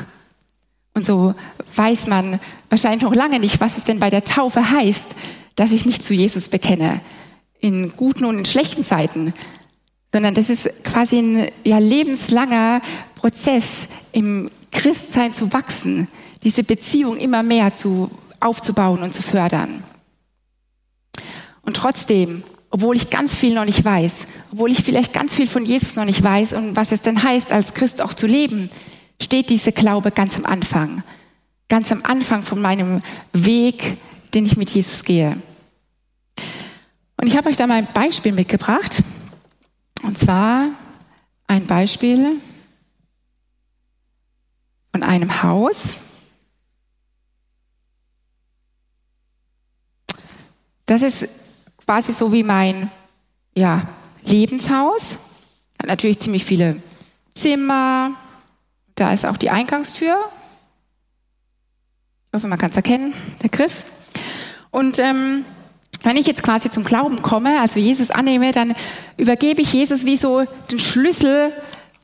Und 0.98 1.06
so 1.06 1.32
weiß 1.76 2.08
man 2.08 2.40
wahrscheinlich 2.70 3.02
noch 3.02 3.14
lange 3.14 3.38
nicht, 3.38 3.60
was 3.60 3.78
es 3.78 3.84
denn 3.84 4.00
bei 4.00 4.10
der 4.10 4.24
Taufe 4.24 4.68
heißt, 4.68 5.14
dass 5.54 5.70
ich 5.70 5.86
mich 5.86 6.00
zu 6.00 6.12
Jesus 6.12 6.48
bekenne. 6.48 7.00
In 7.60 7.92
guten 7.96 8.24
und 8.24 8.36
in 8.36 8.44
schlechten 8.44 8.82
Zeiten. 8.82 9.32
Sondern 10.12 10.34
das 10.34 10.50
ist 10.50 10.82
quasi 10.82 11.18
ein 11.18 11.50
ja, 11.62 11.78
lebenslanger 11.78 12.82
Prozess, 13.14 13.86
im 14.10 14.50
Christsein 14.72 15.32
zu 15.32 15.52
wachsen, 15.52 16.08
diese 16.42 16.64
Beziehung 16.64 17.16
immer 17.16 17.44
mehr 17.44 17.76
zu, 17.76 18.10
aufzubauen 18.40 19.02
und 19.04 19.14
zu 19.14 19.22
fördern. 19.22 19.84
Und 21.62 21.76
trotzdem, 21.76 22.42
obwohl 22.70 22.96
ich 22.96 23.10
ganz 23.10 23.36
viel 23.36 23.54
noch 23.54 23.64
nicht 23.64 23.84
weiß, 23.84 24.26
obwohl 24.50 24.72
ich 24.72 24.82
vielleicht 24.82 25.12
ganz 25.12 25.32
viel 25.32 25.46
von 25.46 25.64
Jesus 25.64 25.94
noch 25.94 26.06
nicht 26.06 26.24
weiß 26.24 26.54
und 26.54 26.74
was 26.74 26.90
es 26.90 27.02
denn 27.02 27.22
heißt, 27.22 27.52
als 27.52 27.74
Christ 27.74 28.02
auch 28.02 28.14
zu 28.14 28.26
leben, 28.26 28.68
steht 29.20 29.50
dieser 29.50 29.72
Glaube 29.72 30.10
ganz 30.10 30.36
am 30.36 30.46
Anfang. 30.46 31.02
Ganz 31.68 31.92
am 31.92 32.02
Anfang 32.04 32.42
von 32.42 32.60
meinem 32.60 33.00
Weg, 33.32 33.98
den 34.34 34.46
ich 34.46 34.56
mit 34.56 34.70
Jesus 34.70 35.04
gehe. 35.04 35.36
Und 37.20 37.26
ich 37.26 37.36
habe 37.36 37.48
euch 37.48 37.56
da 37.56 37.66
mal 37.66 37.78
ein 37.78 37.92
Beispiel 37.92 38.32
mitgebracht. 38.32 39.02
Und 40.02 40.16
zwar 40.16 40.68
ein 41.46 41.66
Beispiel 41.66 42.36
von 44.92 45.02
einem 45.02 45.42
Haus. 45.42 45.96
Das 50.86 51.02
ist 51.02 51.28
quasi 51.84 52.12
so 52.12 52.32
wie 52.32 52.42
mein 52.42 52.90
ja, 53.54 53.88
Lebenshaus. 54.24 55.18
Hat 55.78 55.86
natürlich 55.86 56.20
ziemlich 56.20 56.44
viele 56.44 56.80
Zimmer, 57.34 58.14
da 58.98 59.12
ist 59.12 59.24
auch 59.24 59.36
die 59.36 59.50
Eingangstür. 59.50 60.16
Ich 62.30 62.36
hoffe, 62.36 62.48
man 62.48 62.58
kann 62.58 62.70
es 62.70 62.76
erkennen, 62.76 63.14
der 63.42 63.50
Griff. 63.50 63.84
Und 64.70 64.98
ähm, 64.98 65.44
wenn 66.02 66.16
ich 66.16 66.26
jetzt 66.26 66.42
quasi 66.42 66.70
zum 66.70 66.84
Glauben 66.84 67.22
komme, 67.22 67.60
also 67.60 67.78
Jesus 67.78 68.10
annehme, 68.10 68.52
dann 68.52 68.74
übergebe 69.16 69.62
ich 69.62 69.72
Jesus 69.72 70.04
wie 70.04 70.16
so 70.16 70.44
den 70.70 70.78
Schlüssel 70.78 71.52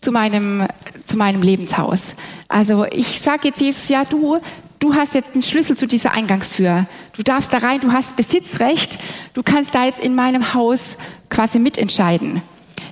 zu 0.00 0.12
meinem, 0.12 0.66
zu 1.06 1.16
meinem 1.16 1.42
Lebenshaus. 1.42 2.14
Also 2.48 2.84
ich 2.86 3.20
sage 3.20 3.48
jetzt 3.48 3.60
Jesus, 3.60 3.88
ja 3.88 4.04
du, 4.04 4.40
du 4.78 4.94
hast 4.94 5.14
jetzt 5.14 5.34
den 5.34 5.42
Schlüssel 5.42 5.76
zu 5.76 5.86
dieser 5.86 6.12
Eingangstür. 6.12 6.86
Du 7.16 7.22
darfst 7.22 7.52
da 7.52 7.58
rein, 7.58 7.80
du 7.80 7.92
hast 7.92 8.16
Besitzrecht, 8.16 8.98
du 9.34 9.42
kannst 9.42 9.74
da 9.74 9.84
jetzt 9.84 10.02
in 10.02 10.14
meinem 10.14 10.54
Haus 10.54 10.96
quasi 11.28 11.58
mitentscheiden. 11.58 12.42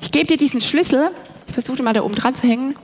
Ich 0.01 0.11
gebe 0.11 0.27
dir 0.27 0.37
diesen 0.37 0.61
Schlüssel, 0.61 1.11
ich 1.47 1.55
versuche 1.55 1.83
mal 1.83 1.93
da 1.93 2.03
oben 2.03 2.15
dran 2.15 2.35
zu 2.35 2.47
hängen 2.47 2.75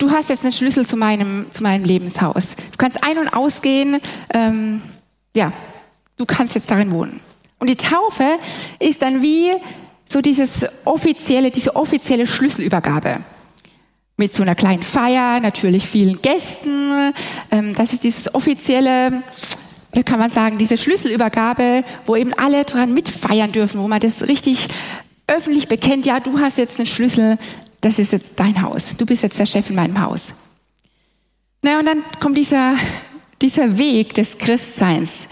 du 0.00 0.10
hast 0.10 0.30
jetzt 0.30 0.42
einen 0.42 0.52
Schlüssel 0.52 0.86
zu 0.86 0.96
meinem, 0.96 1.46
zu 1.50 1.62
meinem 1.62 1.84
Lebenshaus. 1.84 2.56
Du 2.72 2.78
kannst 2.78 3.02
ein- 3.04 3.18
und 3.18 3.28
ausgehen, 3.28 4.00
ähm, 4.34 4.82
ja, 5.36 5.52
du 6.16 6.26
kannst 6.26 6.54
jetzt 6.54 6.70
darin 6.70 6.90
wohnen. 6.90 7.20
Und 7.58 7.68
die 7.68 7.76
Taufe 7.76 8.38
ist 8.78 9.02
dann 9.02 9.22
wie 9.22 9.52
so 10.08 10.20
dieses 10.20 10.66
offizielle, 10.84 11.50
diese 11.50 11.76
offizielle 11.76 12.26
Schlüsselübergabe. 12.26 13.18
Mit 14.16 14.34
so 14.34 14.42
einer 14.42 14.54
kleinen 14.54 14.82
Feier, 14.82 15.40
natürlich 15.40 15.86
vielen 15.86 16.20
Gästen. 16.20 17.12
Ähm, 17.50 17.74
das 17.74 17.92
ist 17.92 18.02
dieses 18.02 18.34
offizielle, 18.34 19.22
wie 19.92 20.02
kann 20.02 20.18
man 20.18 20.30
sagen, 20.30 20.58
diese 20.58 20.78
Schlüsselübergabe, 20.78 21.84
wo 22.06 22.16
eben 22.16 22.32
alle 22.34 22.64
dran 22.64 22.92
mitfeiern 22.92 23.52
dürfen, 23.52 23.80
wo 23.80 23.88
man 23.88 24.00
das 24.00 24.26
richtig 24.26 24.68
öffentlich 25.30 25.68
bekennt, 25.68 26.06
ja, 26.06 26.20
du 26.20 26.40
hast 26.40 26.58
jetzt 26.58 26.78
einen 26.78 26.86
Schlüssel 26.86 27.38
das 27.80 27.98
ist 27.98 28.12
jetzt 28.12 28.32
dein 28.36 28.60
Haus. 28.62 28.96
Du 28.96 29.06
bist 29.06 29.22
jetzt 29.22 29.38
der 29.38 29.46
Chef 29.46 29.70
in 29.70 29.76
meinem 29.76 30.00
Haus. 30.00 30.34
Na, 31.62 31.78
und 31.78 31.86
dann 31.86 32.02
kommt 32.20 32.36
dieser, 32.36 32.74
dieser 33.42 33.78
Weg 33.78 34.14
des 34.14 34.38
Christseins, 34.38 35.28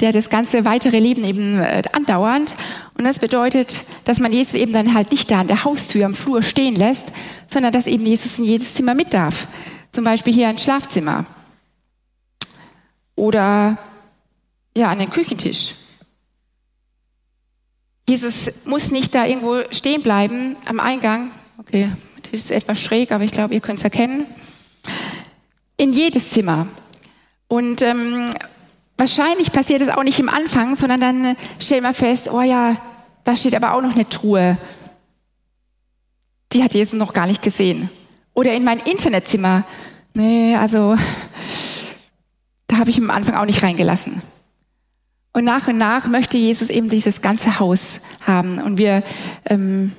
der 0.00 0.12
das 0.12 0.30
ganze 0.30 0.64
weitere 0.64 0.98
Leben 0.98 1.24
eben 1.24 1.60
äh, 1.60 1.82
andauert. 1.92 2.54
Und 2.96 3.04
das 3.04 3.18
bedeutet, 3.18 3.84
dass 4.04 4.20
man 4.20 4.32
Jesus 4.32 4.54
eben 4.54 4.72
dann 4.72 4.94
halt 4.94 5.10
nicht 5.10 5.30
da 5.30 5.40
an 5.40 5.48
der 5.48 5.64
Haustür 5.64 6.06
am 6.06 6.14
Flur 6.14 6.42
stehen 6.42 6.76
lässt, 6.76 7.06
sondern 7.48 7.72
dass 7.72 7.86
eben 7.86 8.04
Jesus 8.04 8.38
in 8.38 8.44
jedes 8.44 8.74
Zimmer 8.74 8.94
mit 8.94 9.14
darf. 9.14 9.48
Zum 9.92 10.04
Beispiel 10.04 10.32
hier 10.32 10.48
ein 10.48 10.58
Schlafzimmer. 10.58 11.26
Oder 13.16 13.78
ja, 14.76 14.88
an 14.88 14.98
den 14.98 15.10
Küchentisch. 15.10 15.74
Jesus 18.08 18.50
muss 18.64 18.90
nicht 18.90 19.14
da 19.14 19.24
irgendwo 19.24 19.62
stehen 19.70 20.02
bleiben 20.02 20.56
am 20.66 20.80
Eingang. 20.80 21.30
Okay, 21.58 21.90
das 22.22 22.32
ist 22.32 22.50
etwas 22.50 22.80
schräg, 22.80 23.12
aber 23.12 23.24
ich 23.24 23.30
glaube, 23.30 23.54
ihr 23.54 23.60
könnt 23.60 23.78
es 23.78 23.84
erkennen. 23.84 24.26
In 25.76 25.92
jedes 25.92 26.30
Zimmer. 26.30 26.66
Und 27.48 27.82
ähm, 27.82 28.30
wahrscheinlich 28.96 29.52
passiert 29.52 29.80
es 29.80 29.88
auch 29.88 30.02
nicht 30.02 30.18
im 30.18 30.28
Anfang, 30.28 30.76
sondern 30.76 31.00
dann 31.00 31.36
stellt 31.60 31.82
man 31.82 31.94
fest, 31.94 32.30
oh 32.32 32.42
ja, 32.42 32.76
da 33.24 33.36
steht 33.36 33.54
aber 33.54 33.74
auch 33.74 33.82
noch 33.82 33.94
eine 33.94 34.08
Truhe. 34.08 34.58
Die 36.52 36.62
hat 36.62 36.74
Jesus 36.74 36.94
noch 36.94 37.12
gar 37.12 37.26
nicht 37.26 37.42
gesehen. 37.42 37.88
Oder 38.34 38.52
in 38.54 38.64
mein 38.64 38.80
Internetzimmer. 38.80 39.64
Nee, 40.12 40.56
also 40.56 40.96
da 42.66 42.78
habe 42.78 42.90
ich 42.90 42.98
am 42.98 43.10
Anfang 43.10 43.36
auch 43.36 43.46
nicht 43.46 43.62
reingelassen. 43.62 44.22
Und 45.32 45.44
nach 45.44 45.66
und 45.66 45.78
nach 45.78 46.06
möchte 46.06 46.36
Jesus 46.36 46.70
eben 46.70 46.88
dieses 46.88 47.22
ganze 47.22 47.58
Haus 47.58 48.00
haben. 48.24 48.58
Und 48.58 48.78
wir, 48.78 49.02
ähm, 49.46 49.92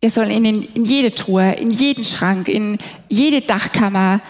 wir 0.00 0.10
sollen 0.10 0.30
ihn 0.30 0.44
in, 0.44 0.62
in 0.74 0.84
jede 0.84 1.14
Truhe, 1.14 1.52
in 1.52 1.70
jeden 1.70 2.04
Schrank, 2.04 2.48
in 2.48 2.78
jede 3.08 3.40
Dachkammer, 3.40 4.20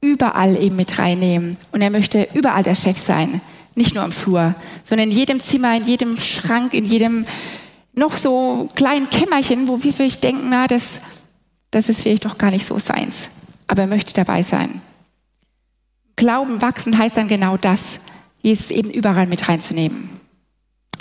überall 0.00 0.56
eben 0.56 0.76
mit 0.76 0.98
reinnehmen. 0.98 1.56
Und 1.72 1.82
er 1.82 1.90
möchte 1.90 2.28
überall 2.34 2.62
der 2.62 2.76
Chef 2.76 2.98
sein. 2.98 3.40
Nicht 3.74 3.94
nur 3.94 4.04
am 4.04 4.12
Flur, 4.12 4.54
sondern 4.84 5.10
in 5.10 5.16
jedem 5.16 5.40
Zimmer, 5.40 5.76
in 5.76 5.84
jedem 5.84 6.16
Schrank, 6.16 6.74
in 6.74 6.84
jedem 6.84 7.26
noch 7.94 8.16
so 8.16 8.68
kleinen 8.74 9.10
Kämmerchen, 9.10 9.68
wo 9.68 9.82
wir 9.82 9.92
vielleicht 9.92 10.22
denken, 10.24 10.48
na, 10.50 10.66
das, 10.66 11.00
das 11.70 11.88
ist 11.88 12.02
vielleicht 12.02 12.24
doch 12.24 12.38
gar 12.38 12.50
nicht 12.50 12.66
so 12.66 12.78
seins. 12.78 13.28
Aber 13.66 13.82
er 13.82 13.88
möchte 13.88 14.14
dabei 14.14 14.42
sein. 14.42 14.80
Glauben 16.16 16.62
wachsen 16.62 16.96
heißt 16.96 17.16
dann 17.16 17.28
genau 17.28 17.56
das. 17.56 18.00
Jesus 18.42 18.70
eben 18.70 18.90
überall 18.90 19.26
mit 19.26 19.48
reinzunehmen. 19.48 20.08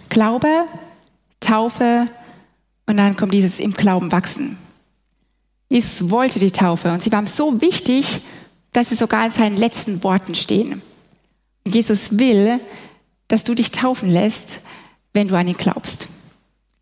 Glaube, 0.09 0.65
Taufe 1.39 2.05
und 2.87 2.97
dann 2.97 3.15
kommt 3.15 3.33
dieses 3.33 3.59
im 3.59 3.73
Glauben 3.73 4.11
wachsen. 4.11 4.57
Jesus 5.69 6.09
wollte 6.09 6.39
die 6.39 6.51
Taufe 6.51 6.91
und 6.91 7.03
sie 7.03 7.11
war 7.11 7.21
ihm 7.21 7.27
so 7.27 7.61
wichtig, 7.61 8.21
dass 8.71 8.89
sie 8.89 8.95
sogar 8.95 9.25
in 9.25 9.31
seinen 9.31 9.57
letzten 9.57 10.03
Worten 10.03 10.33
stehen. 10.33 10.81
Und 11.65 11.75
Jesus 11.75 12.17
will, 12.17 12.59
dass 13.27 13.43
du 13.43 13.53
dich 13.53 13.71
taufen 13.71 14.09
lässt, 14.09 14.61
wenn 15.13 15.27
du 15.27 15.35
an 15.35 15.47
ihn 15.47 15.57
glaubst. 15.57 16.07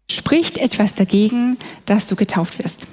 Spricht 0.09 0.59
etwas 0.59 0.93
dagegen, 0.93 1.57
dass 1.85 2.05
du 2.05 2.15
getauft 2.15 2.59
wirst. 2.59 2.87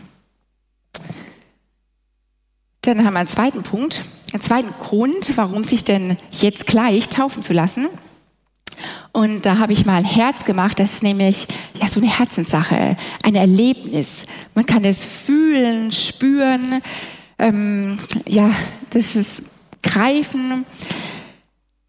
Dann 2.80 3.04
haben 3.04 3.12
wir 3.12 3.20
einen 3.20 3.28
zweiten 3.28 3.62
Punkt, 3.62 4.02
einen 4.32 4.42
zweiten 4.42 4.72
Grund, 4.80 5.36
warum 5.36 5.62
sich 5.62 5.84
denn 5.84 6.16
jetzt 6.30 6.66
gleich 6.66 7.10
taufen 7.10 7.42
zu 7.42 7.52
lassen. 7.52 7.88
Und 9.12 9.44
da 9.44 9.58
habe 9.58 9.74
ich 9.74 9.84
mal 9.84 9.96
ein 9.96 10.04
Herz 10.06 10.44
gemacht, 10.44 10.80
das 10.80 10.94
ist 10.94 11.02
nämlich 11.02 11.46
ja 11.78 11.86
so 11.86 12.00
eine 12.00 12.08
Herzenssache, 12.08 12.96
ein 13.22 13.34
Erlebnis. 13.34 14.22
Man 14.54 14.64
kann 14.64 14.84
es 14.84 15.04
fühlen, 15.04 15.92
spüren, 15.92 16.82
ähm, 17.38 17.98
ja, 18.26 18.50
das 18.90 19.14
ist 19.14 19.42
greifen. 19.82 20.64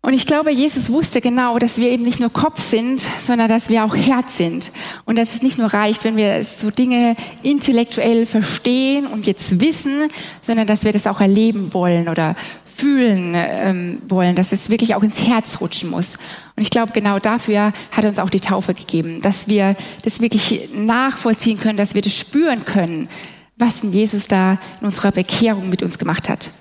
Und 0.06 0.14
ich 0.14 0.28
glaube, 0.28 0.52
Jesus 0.52 0.92
wusste 0.92 1.22
genau, 1.22 1.58
dass 1.60 1.78
wir 1.78 1.90
eben 1.90 2.04
nicht 2.04 2.20
nur 2.20 2.30
Kopf 2.30 2.62
sind, 2.62 3.00
sondern 3.00 3.48
dass 3.48 3.70
wir 3.70 3.86
auch 3.86 3.96
Herz 3.96 4.36
sind. 4.36 4.74
Und 5.06 5.18
dass 5.18 5.34
es 5.34 5.42
nicht 5.42 5.58
nur 5.58 5.74
reicht, 5.74 6.04
wenn 6.04 6.18
wir 6.18 6.44
so 6.44 6.72
Dinge 6.72 7.16
intellektuell 7.42 8.26
verstehen 8.26 9.08
und 9.08 9.26
jetzt 9.26 9.62
wissen, 9.62 10.10
sondern 10.42 10.68
dass 10.68 10.84
wir 10.84 10.92
das 10.92 11.08
auch 11.08 11.22
erleben 11.22 11.74
wollen 11.74 12.10
oder 12.10 12.36
fühlen 12.76 13.34
ähm, 13.36 14.02
wollen, 14.08 14.36
dass 14.36 14.52
es 14.52 14.70
wirklich 14.70 14.96
auch 14.96 15.04
ins 15.04 15.24
Herz 15.24 15.62
rutschen 15.62 15.90
muss. 15.90 16.16
Und 16.56 16.64
ich 16.64 16.70
glaube, 16.70 16.92
genau 16.94 17.20
dafür 17.20 17.74
hat 17.92 18.06
uns 18.06 18.20
auch 18.20 18.30
die 18.30 18.40
Taufe 18.40 18.74
gegeben, 18.74 19.22
dass 19.22 19.48
wir 19.48 19.76
das 20.04 20.22
wirklich 20.22 20.70
nachvollziehen 20.74 21.60
können, 21.60 21.78
dass 21.78 21.94
wir 21.94 22.02
das 22.02 22.18
spüren 22.18 22.66
können, 22.66 23.10
was 23.58 23.82
Jesus 23.84 24.28
da 24.28 24.58
in 24.82 24.88
unserer 24.88 25.12
Bekehrung 25.12 25.70
mit 25.70 25.84
uns 25.84 25.98
gemacht 25.98 26.30
hat. 26.30 26.52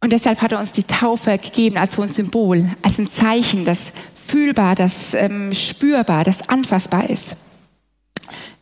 Und 0.00 0.12
deshalb 0.12 0.42
hat 0.42 0.52
er 0.52 0.58
uns 0.58 0.72
die 0.72 0.82
Taufe 0.82 1.38
gegeben 1.38 1.76
als 1.76 1.94
so 1.94 2.02
ein 2.02 2.08
Symbol, 2.08 2.68
als 2.82 2.98
ein 2.98 3.10
Zeichen, 3.10 3.64
das 3.64 3.92
fühlbar, 4.14 4.74
das 4.74 5.14
ähm, 5.14 5.54
spürbar, 5.54 6.24
das 6.24 6.48
anfassbar 6.48 7.08
ist. 7.08 7.36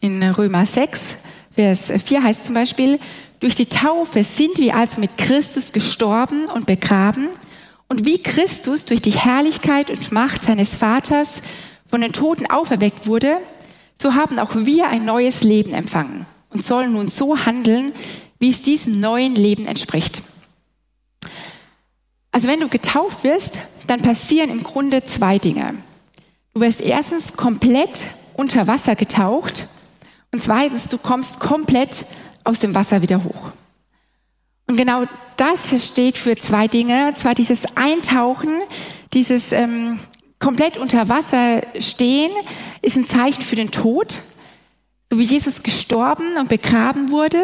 In 0.00 0.22
Römer 0.22 0.66
6, 0.66 1.16
Vers 1.52 1.92
4 2.04 2.22
heißt 2.22 2.44
zum 2.44 2.54
Beispiel, 2.54 2.98
durch 3.40 3.54
die 3.54 3.66
Taufe 3.66 4.22
sind 4.22 4.58
wir 4.58 4.76
also 4.76 5.00
mit 5.00 5.16
Christus 5.16 5.72
gestorben 5.72 6.44
und 6.54 6.66
begraben 6.66 7.28
und 7.88 8.04
wie 8.04 8.22
Christus 8.22 8.84
durch 8.84 9.02
die 9.02 9.10
Herrlichkeit 9.10 9.90
und 9.90 10.12
Macht 10.12 10.44
seines 10.44 10.76
Vaters 10.76 11.40
von 11.86 12.02
den 12.02 12.12
Toten 12.12 12.50
auferweckt 12.50 13.06
wurde, 13.06 13.38
so 13.98 14.14
haben 14.14 14.38
auch 14.38 14.54
wir 14.54 14.88
ein 14.88 15.04
neues 15.04 15.42
Leben 15.42 15.72
empfangen 15.72 16.26
und 16.50 16.64
sollen 16.64 16.92
nun 16.92 17.08
so 17.08 17.44
handeln, 17.44 17.92
wie 18.38 18.50
es 18.50 18.62
diesem 18.62 19.00
neuen 19.00 19.34
Leben 19.34 19.66
entspricht. 19.66 20.22
Also 22.32 22.46
wenn 22.46 22.60
du 22.60 22.68
getauft 22.68 23.24
wirst, 23.24 23.58
dann 23.86 24.02
passieren 24.02 24.50
im 24.50 24.62
Grunde 24.62 25.04
zwei 25.04 25.38
Dinge. 25.38 25.74
Du 26.54 26.60
wirst 26.60 26.80
erstens 26.80 27.32
komplett 27.32 28.04
unter 28.34 28.66
Wasser 28.66 28.94
getaucht 28.94 29.66
und 30.32 30.42
zweitens, 30.42 30.88
du 30.88 30.98
kommst 30.98 31.40
komplett 31.40 32.04
aus 32.44 32.58
dem 32.60 32.74
Wasser 32.74 33.02
wieder 33.02 33.24
hoch. 33.24 33.50
Und 34.66 34.76
genau 34.76 35.04
das 35.36 35.84
steht 35.84 36.16
für 36.16 36.36
zwei 36.36 36.68
Dinge. 36.68 37.12
Zwar 37.16 37.34
dieses 37.34 37.76
Eintauchen, 37.76 38.50
dieses 39.12 39.52
ähm, 39.52 39.98
komplett 40.38 40.76
unter 40.76 41.08
Wasser 41.08 41.62
stehen, 41.80 42.30
ist 42.82 42.96
ein 42.96 43.04
Zeichen 43.04 43.42
für 43.42 43.56
den 43.56 43.70
Tod. 43.70 44.20
So 45.10 45.18
wie 45.18 45.24
Jesus 45.24 45.64
gestorben 45.64 46.36
und 46.38 46.48
begraben 46.48 47.10
wurde, 47.10 47.42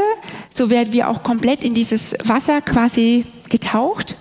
so 0.54 0.70
werden 0.70 0.92
wir 0.92 1.08
auch 1.08 1.24
komplett 1.24 1.64
in 1.64 1.74
dieses 1.74 2.14
Wasser 2.22 2.60
quasi 2.60 3.24
getaucht. 3.48 4.14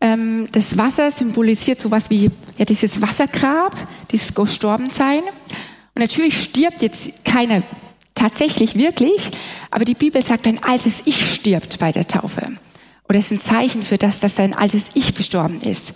Ähm, 0.00 0.48
das 0.52 0.78
Wasser 0.78 1.10
symbolisiert 1.10 1.80
sowas 1.80 2.08
wie 2.08 2.30
ja, 2.56 2.64
dieses 2.64 3.02
Wassergrab, 3.02 3.74
dieses 4.10 4.34
Gestorbensein. 4.34 5.22
Und 5.22 6.00
natürlich 6.00 6.42
stirbt 6.42 6.80
jetzt 6.80 7.24
keiner 7.24 7.62
tatsächlich 8.18 8.76
wirklich, 8.76 9.30
aber 9.70 9.84
die 9.84 9.94
Bibel 9.94 10.24
sagt, 10.24 10.46
ein 10.46 10.62
altes 10.62 11.02
Ich 11.04 11.34
stirbt 11.34 11.78
bei 11.78 11.92
der 11.92 12.06
Taufe. 12.06 12.42
Oder 13.08 13.18
es 13.18 13.26
ist 13.26 13.32
ein 13.32 13.40
Zeichen 13.40 13.82
für 13.82 13.96
das, 13.96 14.20
dass 14.20 14.34
dein 14.34 14.54
altes 14.54 14.86
Ich 14.94 15.14
gestorben 15.14 15.60
ist. 15.62 15.94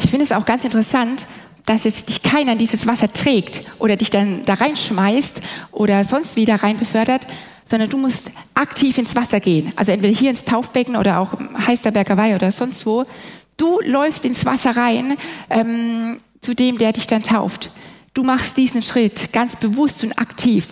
Ich 0.00 0.10
finde 0.10 0.24
es 0.24 0.32
auch 0.32 0.46
ganz 0.46 0.64
interessant, 0.64 1.26
dass 1.66 1.84
es 1.84 2.04
dich 2.04 2.22
keiner 2.22 2.52
in 2.52 2.58
dieses 2.58 2.86
Wasser 2.86 3.12
trägt 3.12 3.62
oder 3.78 3.96
dich 3.96 4.10
dann 4.10 4.44
da 4.44 4.54
reinschmeißt 4.54 5.40
oder 5.70 6.04
sonst 6.04 6.36
wieder 6.36 6.56
rein 6.56 6.76
befördert, 6.76 7.26
sondern 7.64 7.88
du 7.88 7.98
musst 7.98 8.32
aktiv 8.54 8.98
ins 8.98 9.14
Wasser 9.14 9.40
gehen. 9.40 9.72
Also 9.76 9.92
entweder 9.92 10.16
hier 10.16 10.30
ins 10.30 10.44
Taufbecken 10.44 10.96
oder 10.96 11.20
auch 11.20 11.32
Heisterberger 11.66 12.16
Weih 12.16 12.34
oder 12.34 12.50
sonst 12.50 12.84
wo. 12.86 13.04
Du 13.56 13.80
läufst 13.80 14.24
ins 14.24 14.44
Wasser 14.44 14.76
rein 14.76 15.16
ähm, 15.50 16.20
zu 16.40 16.54
dem, 16.54 16.78
der 16.78 16.92
dich 16.92 17.06
dann 17.06 17.22
tauft. 17.22 17.70
Du 18.14 18.24
machst 18.24 18.56
diesen 18.56 18.82
Schritt 18.82 19.32
ganz 19.32 19.56
bewusst 19.56 20.02
und 20.02 20.18
aktiv. 20.18 20.66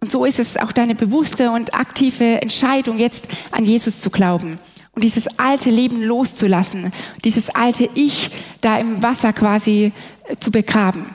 Und 0.00 0.10
so 0.10 0.24
ist 0.24 0.38
es 0.38 0.56
auch 0.56 0.72
deine 0.72 0.94
bewusste 0.94 1.50
und 1.50 1.74
aktive 1.74 2.40
Entscheidung, 2.40 2.98
jetzt 2.98 3.26
an 3.50 3.64
Jesus 3.64 4.00
zu 4.00 4.10
glauben 4.10 4.58
und 4.98 5.04
dieses 5.04 5.38
alte 5.38 5.70
Leben 5.70 6.02
loszulassen, 6.02 6.90
dieses 7.24 7.50
alte 7.50 7.88
Ich 7.94 8.30
da 8.60 8.78
im 8.78 9.00
Wasser 9.00 9.32
quasi 9.32 9.92
äh, 10.24 10.34
zu 10.36 10.50
begraben. 10.50 11.06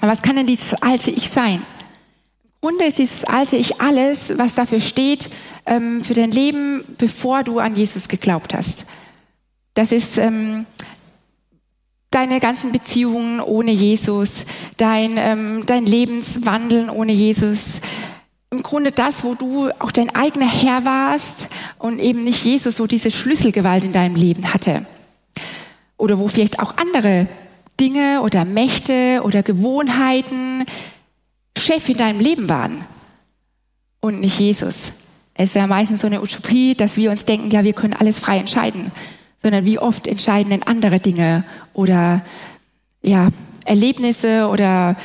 Aber 0.00 0.12
was 0.12 0.22
kann 0.22 0.36
denn 0.36 0.46
dieses 0.46 0.74
alte 0.74 1.10
Ich 1.10 1.28
sein? 1.28 1.60
Grunde 2.60 2.84
ist 2.84 2.98
dieses 2.98 3.24
alte 3.24 3.56
Ich 3.56 3.80
alles, 3.80 4.38
was 4.38 4.54
dafür 4.54 4.78
steht, 4.78 5.30
ähm, 5.66 6.04
für 6.04 6.14
dein 6.14 6.30
Leben, 6.30 6.84
bevor 6.96 7.42
du 7.42 7.58
an 7.58 7.74
Jesus 7.74 8.06
geglaubt 8.06 8.54
hast. 8.54 8.84
Das 9.74 9.90
ist 9.90 10.16
ähm, 10.18 10.66
deine 12.14 12.40
ganzen 12.40 12.70
Beziehungen 12.70 13.40
ohne 13.40 13.72
Jesus, 13.72 14.46
dein, 14.76 15.16
ähm, 15.16 15.64
dein 15.66 15.86
Lebenswandeln 15.86 16.90
ohne 16.90 17.12
Jesus. 17.12 17.80
Im 18.50 18.62
Grunde 18.62 18.92
das, 18.92 19.24
wo 19.24 19.34
du 19.34 19.70
auch 19.78 19.90
dein 19.90 20.14
eigener 20.14 20.48
Herr 20.48 20.84
warst 20.84 21.48
und 21.78 21.98
eben 21.98 22.22
nicht 22.22 22.44
Jesus 22.44 22.76
so 22.76 22.86
diese 22.86 23.10
Schlüsselgewalt 23.10 23.82
in 23.82 23.92
deinem 23.92 24.14
Leben 24.14 24.52
hatte. 24.52 24.86
Oder 25.96 26.18
wo 26.18 26.28
vielleicht 26.28 26.60
auch 26.60 26.76
andere 26.76 27.26
Dinge 27.80 28.20
oder 28.22 28.44
Mächte 28.44 29.22
oder 29.24 29.42
Gewohnheiten 29.42 30.64
Chef 31.56 31.88
in 31.88 31.96
deinem 31.96 32.20
Leben 32.20 32.48
waren 32.48 32.84
und 34.00 34.20
nicht 34.20 34.38
Jesus. 34.38 34.92
Es 35.34 35.50
ist 35.50 35.54
ja 35.54 35.66
meistens 35.66 36.02
so 36.02 36.06
eine 36.06 36.20
Utopie, 36.20 36.74
dass 36.74 36.96
wir 36.96 37.10
uns 37.10 37.24
denken, 37.24 37.50
ja, 37.50 37.64
wir 37.64 37.72
können 37.72 37.94
alles 37.94 38.18
frei 38.18 38.38
entscheiden, 38.38 38.90
sondern 39.42 39.64
wie 39.64 39.78
oft 39.78 40.06
entscheiden 40.06 40.50
denn 40.50 40.62
andere 40.62 41.00
Dinge 41.00 41.44
oder 41.74 42.22
ja, 43.02 43.28
Erlebnisse 43.64 44.48
oder 44.48 44.96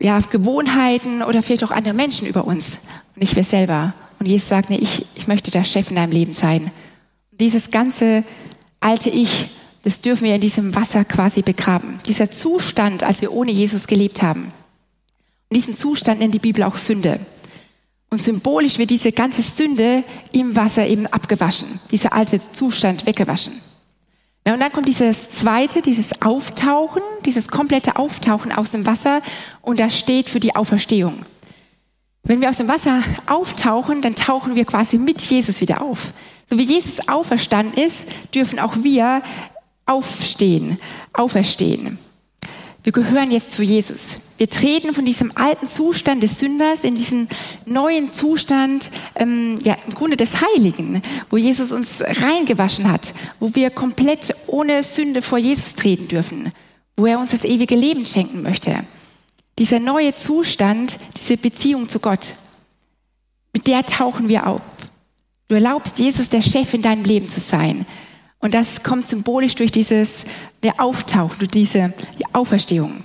ja, 0.00 0.20
Gewohnheiten 0.20 1.22
oder 1.22 1.42
vielleicht 1.42 1.64
auch 1.64 1.70
andere 1.70 1.94
Menschen 1.94 2.26
über 2.26 2.44
uns 2.44 2.78
und 3.14 3.20
nicht 3.20 3.36
wir 3.36 3.44
selber. 3.44 3.94
Und 4.18 4.26
Jesus 4.26 4.48
sagt, 4.48 4.70
nee, 4.70 4.78
ich, 4.78 5.06
ich 5.14 5.28
möchte 5.28 5.50
der 5.50 5.64
Chef 5.64 5.90
in 5.90 5.96
deinem 5.96 6.12
Leben 6.12 6.34
sein. 6.34 6.70
Und 7.32 7.40
dieses 7.40 7.70
ganze 7.70 8.24
alte 8.80 9.10
Ich, 9.10 9.50
das 9.84 10.00
dürfen 10.00 10.24
wir 10.24 10.34
in 10.34 10.40
diesem 10.40 10.74
Wasser 10.74 11.04
quasi 11.04 11.42
begraben. 11.42 11.98
Dieser 12.06 12.30
Zustand, 12.30 13.02
als 13.02 13.20
wir 13.20 13.32
ohne 13.32 13.52
Jesus 13.52 13.86
gelebt 13.86 14.22
haben. 14.22 14.52
Und 15.50 15.56
diesen 15.56 15.76
Zustand 15.76 16.20
nennt 16.20 16.34
die 16.34 16.40
Bibel 16.40 16.62
auch 16.62 16.76
Sünde. 16.76 17.20
Und 18.10 18.22
symbolisch 18.22 18.78
wird 18.78 18.90
diese 18.90 19.12
ganze 19.12 19.42
Sünde 19.42 20.02
im 20.32 20.56
Wasser 20.56 20.86
eben 20.86 21.06
abgewaschen, 21.06 21.80
dieser 21.90 22.12
alte 22.12 22.40
Zustand 22.40 23.04
weggewaschen. 23.06 23.52
Ja, 24.46 24.54
und 24.54 24.60
dann 24.60 24.70
kommt 24.70 24.86
dieses 24.86 25.28
zweite, 25.30 25.82
dieses 25.82 26.22
Auftauchen, 26.22 27.02
dieses 27.24 27.48
komplette 27.48 27.96
Auftauchen 27.96 28.52
aus 28.52 28.70
dem 28.70 28.86
Wasser 28.86 29.20
und 29.60 29.80
das 29.80 29.98
steht 29.98 30.30
für 30.30 30.38
die 30.38 30.54
Auferstehung. 30.54 31.26
Wenn 32.22 32.40
wir 32.40 32.48
aus 32.48 32.58
dem 32.58 32.68
Wasser 32.68 33.02
auftauchen, 33.26 34.02
dann 34.02 34.14
tauchen 34.14 34.54
wir 34.54 34.64
quasi 34.64 34.98
mit 34.98 35.20
Jesus 35.20 35.60
wieder 35.60 35.82
auf. 35.82 36.12
So 36.48 36.56
wie 36.58 36.62
Jesus 36.62 37.08
auferstanden 37.08 37.74
ist, 37.74 38.06
dürfen 38.32 38.60
auch 38.60 38.76
wir 38.82 39.20
aufstehen, 39.84 40.78
auferstehen. 41.12 41.98
Wir 42.84 42.92
gehören 42.92 43.32
jetzt 43.32 43.50
zu 43.50 43.64
Jesus. 43.64 44.14
Wir 44.38 44.50
treten 44.50 44.92
von 44.92 45.06
diesem 45.06 45.34
alten 45.34 45.66
Zustand 45.66 46.22
des 46.22 46.38
Sünders 46.38 46.84
in 46.84 46.94
diesen 46.94 47.28
neuen 47.64 48.10
Zustand, 48.10 48.90
ähm, 49.14 49.58
ja, 49.62 49.76
im 49.86 49.94
Grunde 49.94 50.16
des 50.16 50.42
Heiligen, 50.42 51.00
wo 51.30 51.38
Jesus 51.38 51.72
uns 51.72 52.02
reingewaschen 52.02 52.90
hat, 52.90 53.14
wo 53.40 53.54
wir 53.54 53.70
komplett 53.70 54.34
ohne 54.46 54.82
Sünde 54.82 55.22
vor 55.22 55.38
Jesus 55.38 55.74
treten 55.74 56.08
dürfen, 56.08 56.52
wo 56.96 57.06
er 57.06 57.18
uns 57.18 57.30
das 57.30 57.44
ewige 57.44 57.76
Leben 57.76 58.04
schenken 58.04 58.42
möchte. 58.42 58.84
Dieser 59.58 59.80
neue 59.80 60.14
Zustand, 60.14 60.98
diese 61.16 61.38
Beziehung 61.38 61.88
zu 61.88 61.98
Gott, 61.98 62.34
mit 63.54 63.66
der 63.66 63.86
tauchen 63.86 64.28
wir 64.28 64.46
auf. 64.46 64.60
Du 65.48 65.54
erlaubst 65.54 65.98
Jesus 65.98 66.28
der 66.28 66.42
Chef 66.42 66.74
in 66.74 66.82
deinem 66.82 67.04
Leben 67.04 67.26
zu 67.26 67.40
sein. 67.40 67.86
Und 68.38 68.52
das 68.52 68.82
kommt 68.82 69.08
symbolisch 69.08 69.54
durch 69.54 69.72
dieses 69.72 70.24
der 70.62 70.78
Auftauchen, 70.78 71.38
durch 71.38 71.52
diese 71.52 71.94
Auferstehung. 72.34 73.02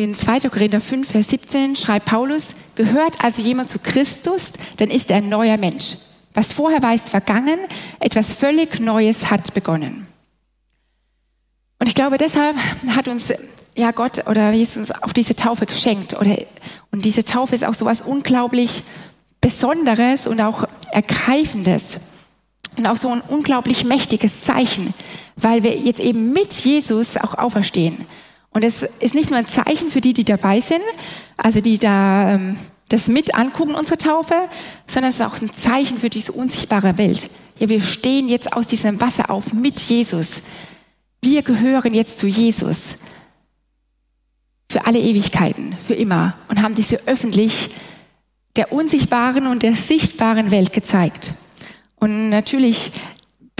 In 0.00 0.14
2. 0.14 0.48
Korinther 0.48 0.80
5, 0.80 1.10
Vers 1.10 1.28
17 1.28 1.76
schreibt 1.76 2.06
Paulus, 2.06 2.54
gehört 2.74 3.22
also 3.22 3.42
jemand 3.42 3.68
zu 3.68 3.78
Christus, 3.78 4.54
dann 4.78 4.88
ist 4.88 5.10
er 5.10 5.18
ein 5.18 5.28
neuer 5.28 5.58
Mensch. 5.58 5.94
Was 6.32 6.54
vorher 6.54 6.82
war, 6.82 6.94
ist 6.94 7.10
vergangen, 7.10 7.58
etwas 7.98 8.32
völlig 8.32 8.80
Neues 8.80 9.30
hat 9.30 9.52
begonnen. 9.52 10.06
Und 11.78 11.86
ich 11.86 11.94
glaube, 11.94 12.16
deshalb 12.16 12.56
hat 12.96 13.08
uns 13.08 13.30
ja 13.76 13.90
Gott 13.90 14.26
oder 14.26 14.52
Jesus 14.52 14.90
auch 14.90 15.12
diese 15.12 15.36
Taufe 15.36 15.66
geschenkt. 15.66 16.18
Oder, 16.18 16.34
und 16.92 17.04
diese 17.04 17.22
Taufe 17.22 17.54
ist 17.54 17.64
auch 17.66 17.74
so 17.74 17.84
was 17.84 18.00
unglaublich 18.00 18.82
Besonderes 19.42 20.26
und 20.26 20.40
auch 20.40 20.66
Ergreifendes 20.92 21.98
und 22.78 22.86
auch 22.86 22.96
so 22.96 23.10
ein 23.10 23.20
unglaublich 23.28 23.84
mächtiges 23.84 24.44
Zeichen, 24.44 24.94
weil 25.36 25.62
wir 25.62 25.76
jetzt 25.76 26.00
eben 26.00 26.32
mit 26.32 26.54
Jesus 26.54 27.18
auch 27.18 27.34
auferstehen. 27.34 28.06
Und 28.52 28.64
es 28.64 28.82
ist 28.98 29.14
nicht 29.14 29.30
nur 29.30 29.38
ein 29.38 29.46
Zeichen 29.46 29.90
für 29.90 30.00
die, 30.00 30.12
die 30.12 30.24
dabei 30.24 30.60
sind, 30.60 30.82
also 31.36 31.60
die 31.60 31.78
da 31.78 32.34
ähm, 32.34 32.56
das 32.88 33.06
mit 33.06 33.34
angucken, 33.36 33.74
unsere 33.74 33.98
Taufe, 33.98 34.34
sondern 34.86 35.10
es 35.10 35.20
ist 35.20 35.26
auch 35.26 35.40
ein 35.40 35.52
Zeichen 35.52 35.98
für 35.98 36.10
diese 36.10 36.32
unsichtbare 36.32 36.98
Welt. 36.98 37.30
Ja, 37.58 37.68
wir 37.68 37.80
stehen 37.80 38.28
jetzt 38.28 38.52
aus 38.52 38.66
diesem 38.66 39.00
Wasser 39.00 39.30
auf 39.30 39.52
mit 39.52 39.78
Jesus. 39.78 40.42
Wir 41.22 41.42
gehören 41.42 41.94
jetzt 41.94 42.18
zu 42.18 42.26
Jesus. 42.26 42.96
Für 44.70 44.86
alle 44.86 44.98
Ewigkeiten, 44.98 45.76
für 45.78 45.94
immer. 45.94 46.34
Und 46.48 46.62
haben 46.62 46.74
diese 46.74 47.06
öffentlich 47.06 47.70
der 48.56 48.72
unsichtbaren 48.72 49.46
und 49.46 49.62
der 49.62 49.76
sichtbaren 49.76 50.50
Welt 50.50 50.72
gezeigt. 50.72 51.32
Und 51.96 52.30
natürlich, 52.30 52.92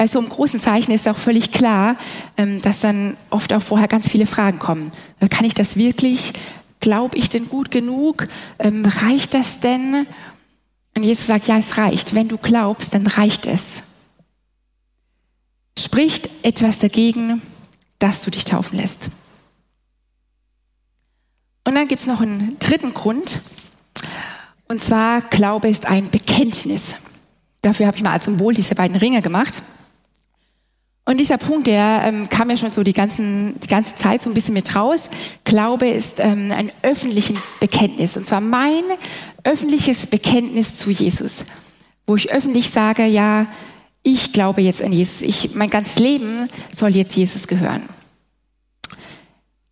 bei 0.01 0.07
so 0.07 0.19
einem 0.19 0.31
großen 0.31 0.63
Zeichen 0.63 0.93
ist 0.93 1.07
auch 1.07 1.17
völlig 1.19 1.53
klar, 1.53 1.95
ähm, 2.39 2.63
dass 2.63 2.81
dann 2.81 3.19
oft 3.29 3.53
auch 3.53 3.61
vorher 3.61 3.87
ganz 3.87 4.09
viele 4.09 4.25
Fragen 4.25 4.59
kommen. 4.59 4.93
Äh, 5.19 5.29
kann 5.29 5.45
ich 5.45 5.53
das 5.53 5.77
wirklich? 5.77 6.33
Glaube 6.81 7.19
ich 7.19 7.29
denn 7.29 7.51
gut 7.51 7.71
genug? 7.71 8.27
Ähm, 8.59 8.87
reicht 8.87 9.35
das 9.35 9.61
denn? 9.61 10.07
Und 10.97 11.03
Jesus 11.03 11.27
sagt, 11.27 11.49
ja, 11.49 11.59
es 11.59 11.77
reicht. 11.77 12.15
Wenn 12.15 12.29
du 12.29 12.39
glaubst, 12.39 12.95
dann 12.95 13.07
reicht 13.07 13.45
es. 13.45 13.83
Spricht 15.79 16.31
etwas 16.43 16.79
dagegen, 16.79 17.43
dass 17.99 18.23
du 18.23 18.31
dich 18.31 18.47
taufen 18.47 18.79
lässt. 18.79 19.11
Und 21.67 21.75
dann 21.75 21.89
gibt 21.89 22.01
es 22.01 22.07
noch 22.07 22.23
einen 22.23 22.59
dritten 22.59 22.95
Grund. 22.95 23.43
Und 24.67 24.83
zwar, 24.83 25.21
Glaube 25.21 25.69
ist 25.69 25.85
ein 25.85 26.09
Bekenntnis. 26.09 26.95
Dafür 27.61 27.87
habe 27.87 27.99
ich 27.99 28.03
mal 28.03 28.13
als 28.13 28.25
Symbol 28.25 28.55
diese 28.55 28.75
beiden 28.75 28.97
Ringe 28.97 29.21
gemacht. 29.21 29.63
Und 31.11 31.19
dieser 31.19 31.39
Punkt, 31.39 31.67
der 31.67 32.03
ähm, 32.05 32.29
kam 32.29 32.51
ja 32.51 32.57
schon 32.57 32.71
so 32.71 32.85
die, 32.85 32.93
ganzen, 32.93 33.59
die 33.59 33.67
ganze 33.67 33.97
Zeit 33.97 34.23
so 34.23 34.31
ein 34.31 34.35
bisschen 34.35 34.55
mit 34.55 34.77
raus. 34.77 35.11
Glaube 35.43 35.89
ist 35.89 36.21
ähm, 36.21 36.53
ein 36.53 36.71
öffentliches 36.83 37.37
Bekenntnis. 37.59 38.17
Und 38.17 38.25
zwar 38.25 38.41
mein 38.41 38.85
öffentliches 39.43 40.07
Bekenntnis 40.07 40.77
zu 40.77 40.93
Jesus. 40.93 41.47
Wo 42.07 42.15
ich 42.15 42.31
öffentlich 42.31 42.71
sage, 42.71 43.07
ja, 43.07 43.49
ich 44.05 44.33
glaube 44.33 44.61
jetzt 44.61 44.81
an 44.83 44.93
Jesus. 44.93 45.23
Ich, 45.23 45.57
mein 45.57 45.69
ganzes 45.69 45.99
Leben 45.99 46.49
soll 46.73 46.95
jetzt 46.95 47.17
Jesus 47.17 47.49
gehören. 47.49 47.83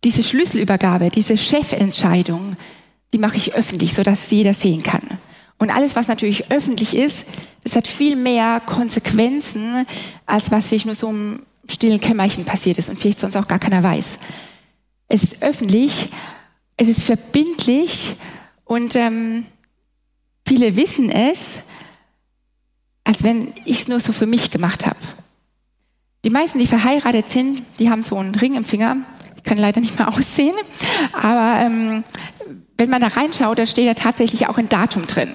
Diese 0.03 0.23
Schlüsselübergabe, 0.23 1.07
diese 1.07 1.37
Chefentscheidung, 1.37 2.57
die 3.13 3.17
mache 3.17 3.37
ich 3.37 3.53
öffentlich, 3.53 3.93
sodass 3.93 4.29
jeder 4.29 4.53
sehen 4.53 4.83
kann. 4.83 5.03
Und 5.59 5.69
alles, 5.69 5.95
was 5.95 6.07
natürlich 6.07 6.51
öffentlich 6.51 6.95
ist, 6.95 7.25
das 7.63 7.75
hat 7.75 7.87
viel 7.87 8.15
mehr 8.15 8.61
Konsequenzen, 8.65 9.85
als 10.25 10.49
was 10.51 10.69
vielleicht 10.69 10.85
nur 10.85 10.95
so 10.95 11.09
im 11.09 11.41
stillen 11.69 11.99
Kämmerchen 11.99 12.45
passiert 12.45 12.77
ist 12.77 12.89
und 12.89 12.97
vielleicht 12.97 13.19
sonst 13.19 13.35
auch 13.35 13.47
gar 13.47 13.59
keiner 13.59 13.83
weiß. 13.83 14.17
Es 15.07 15.23
ist 15.23 15.43
öffentlich, 15.43 16.09
es 16.77 16.87
ist 16.87 17.03
verbindlich 17.03 18.15
und 18.63 18.95
ähm, 18.95 19.45
viele 20.47 20.75
wissen 20.75 21.09
es, 21.09 21.61
als 23.03 23.23
wenn 23.23 23.53
ich 23.65 23.81
es 23.81 23.87
nur 23.87 23.99
so 23.99 24.13
für 24.13 24.25
mich 24.25 24.51
gemacht 24.51 24.85
habe. 24.85 24.99
Die 26.23 26.29
meisten, 26.29 26.59
die 26.59 26.67
verheiratet 26.67 27.29
sind, 27.29 27.63
die 27.79 27.89
haben 27.89 28.03
so 28.03 28.17
einen 28.17 28.35
Ring 28.35 28.55
im 28.55 28.65
Finger. 28.65 28.97
Ich 29.35 29.43
kann 29.43 29.57
leider 29.57 29.81
nicht 29.81 29.97
mehr 29.97 30.07
aussehen, 30.15 30.55
aber 31.13 31.59
ähm, 31.61 32.03
wenn 32.77 32.89
man 32.89 33.01
da 33.01 33.07
reinschaut, 33.07 33.59
da 33.59 33.65
steht 33.65 33.85
ja 33.85 33.93
tatsächlich 33.93 34.47
auch 34.47 34.57
ein 34.57 34.69
Datum 34.69 35.05
drin. 35.05 35.33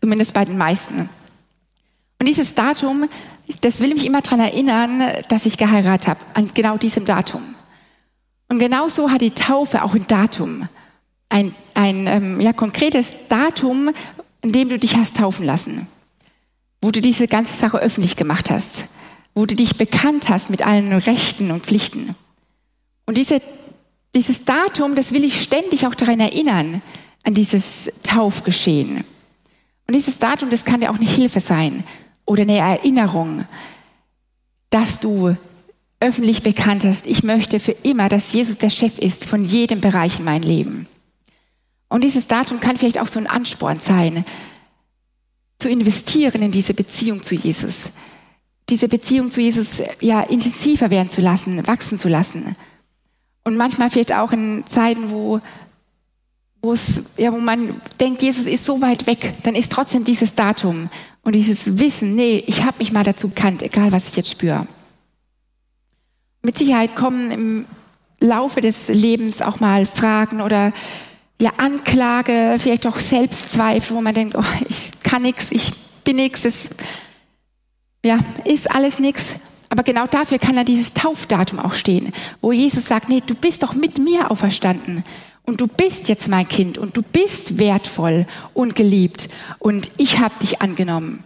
Zumindest 0.00 0.32
bei 0.32 0.44
den 0.44 0.58
meisten. 0.58 1.08
Und 2.18 2.26
dieses 2.26 2.54
Datum, 2.54 3.08
das 3.60 3.80
will 3.80 3.94
mich 3.94 4.06
immer 4.06 4.22
daran 4.22 4.40
erinnern, 4.40 5.02
dass 5.28 5.46
ich 5.46 5.58
geheiratet 5.58 6.08
habe, 6.08 6.20
an 6.34 6.50
genau 6.54 6.76
diesem 6.76 7.04
Datum. 7.04 7.42
Und 8.48 8.58
genauso 8.58 9.10
hat 9.10 9.20
die 9.20 9.32
Taufe 9.32 9.82
auch 9.82 9.94
ein 9.94 10.06
Datum, 10.06 10.68
ein, 11.28 11.54
ein 11.74 12.06
ähm, 12.06 12.40
ja, 12.40 12.52
konkretes 12.52 13.08
Datum, 13.28 13.90
in 14.42 14.52
dem 14.52 14.68
du 14.68 14.78
dich 14.78 14.96
hast 14.96 15.16
taufen 15.16 15.44
lassen, 15.44 15.88
wo 16.80 16.90
du 16.90 17.00
diese 17.00 17.26
ganze 17.26 17.56
Sache 17.56 17.78
öffentlich 17.78 18.16
gemacht 18.16 18.50
hast, 18.50 18.86
wo 19.34 19.44
du 19.46 19.56
dich 19.56 19.76
bekannt 19.76 20.28
hast 20.28 20.50
mit 20.50 20.64
allen 20.64 20.92
Rechten 20.92 21.50
und 21.50 21.66
Pflichten. 21.66 22.14
Und 23.06 23.16
diese, 23.18 23.42
dieses 24.14 24.44
Datum, 24.44 24.94
das 24.94 25.12
will 25.12 25.24
ich 25.24 25.42
ständig 25.42 25.86
auch 25.86 25.94
daran 25.94 26.20
erinnern, 26.20 26.82
an 27.24 27.34
dieses 27.34 27.92
Taufgeschehen. 28.04 29.04
Und 29.86 29.94
dieses 29.94 30.18
Datum, 30.18 30.50
das 30.50 30.64
kann 30.64 30.80
dir 30.80 30.90
auch 30.90 30.96
eine 30.96 31.08
Hilfe 31.08 31.40
sein, 31.40 31.84
oder 32.26 32.42
eine 32.42 32.58
Erinnerung, 32.58 33.44
dass 34.70 35.00
du 35.00 35.36
öffentlich 36.00 36.42
bekannt 36.42 36.84
hast, 36.84 37.06
ich 37.06 37.22
möchte 37.22 37.58
für 37.58 37.72
immer, 37.82 38.08
dass 38.08 38.32
Jesus 38.32 38.58
der 38.58 38.68
Chef 38.68 38.98
ist 38.98 39.24
von 39.24 39.44
jedem 39.44 39.80
Bereich 39.80 40.18
in 40.18 40.24
meinem 40.24 40.42
Leben. 40.42 40.86
Und 41.88 42.04
dieses 42.04 42.26
Datum 42.26 42.60
kann 42.60 42.76
vielleicht 42.76 43.00
auch 43.00 43.06
so 43.06 43.18
ein 43.18 43.28
Ansporn 43.28 43.80
sein, 43.80 44.24
zu 45.58 45.70
investieren 45.70 46.42
in 46.42 46.52
diese 46.52 46.74
Beziehung 46.74 47.22
zu 47.22 47.34
Jesus. 47.34 47.92
Diese 48.68 48.88
Beziehung 48.88 49.30
zu 49.30 49.40
Jesus 49.40 49.80
ja 50.00 50.20
intensiver 50.20 50.90
werden 50.90 51.08
zu 51.08 51.20
lassen, 51.20 51.66
wachsen 51.66 51.96
zu 51.96 52.08
lassen. 52.08 52.56
Und 53.44 53.56
manchmal 53.56 53.88
vielleicht 53.88 54.12
auch 54.12 54.32
in 54.32 54.64
Zeiten, 54.66 55.10
wo, 55.10 55.40
wo 56.66 56.72
es, 56.72 57.04
ja, 57.16 57.32
wo 57.32 57.38
man 57.38 57.80
denkt, 58.00 58.22
Jesus 58.22 58.46
ist 58.46 58.64
so 58.64 58.80
weit 58.80 59.06
weg, 59.06 59.34
dann 59.44 59.54
ist 59.54 59.70
trotzdem 59.70 60.02
dieses 60.02 60.34
Datum 60.34 60.90
und 61.22 61.34
dieses 61.34 61.78
Wissen, 61.78 62.16
nee, 62.16 62.42
ich 62.46 62.64
habe 62.64 62.78
mich 62.80 62.92
mal 62.92 63.04
dazu 63.04 63.28
bekannt, 63.28 63.62
egal 63.62 63.92
was 63.92 64.08
ich 64.08 64.16
jetzt 64.16 64.30
spüre. 64.30 64.66
Mit 66.42 66.58
Sicherheit 66.58 66.96
kommen 66.96 67.30
im 67.30 67.66
Laufe 68.20 68.60
des 68.60 68.88
Lebens 68.88 69.42
auch 69.42 69.60
mal 69.60 69.86
Fragen 69.86 70.40
oder 70.40 70.72
ja 71.40 71.50
Anklage, 71.56 72.56
vielleicht 72.58 72.86
auch 72.86 72.96
Selbstzweifel, 72.96 73.96
wo 73.96 74.00
man 74.00 74.14
denkt, 74.14 74.36
oh, 74.36 74.44
ich 74.68 74.90
kann 75.04 75.22
nichts, 75.22 75.46
ich 75.50 75.70
bin 76.02 76.16
nichts, 76.16 76.44
es 76.44 76.70
ja, 78.04 78.18
ist 78.44 78.70
alles 78.70 78.98
nichts. 78.98 79.36
Aber 79.68 79.82
genau 79.82 80.06
dafür 80.06 80.38
kann 80.38 80.56
da 80.56 80.64
dieses 80.64 80.94
Taufdatum 80.94 81.58
auch 81.58 81.74
stehen, 81.74 82.12
wo 82.40 82.52
Jesus 82.52 82.86
sagt, 82.86 83.08
nee, 83.08 83.22
du 83.24 83.34
bist 83.34 83.62
doch 83.62 83.74
mit 83.74 83.98
mir 83.98 84.30
auferstanden. 84.30 85.04
Und 85.46 85.60
du 85.60 85.68
bist 85.68 86.08
jetzt 86.08 86.28
mein 86.28 86.48
Kind 86.48 86.76
und 86.76 86.96
du 86.96 87.02
bist 87.02 87.58
wertvoll 87.58 88.26
und 88.52 88.74
geliebt 88.74 89.28
und 89.60 89.90
ich 89.96 90.18
habe 90.18 90.34
dich 90.42 90.60
angenommen. 90.60 91.22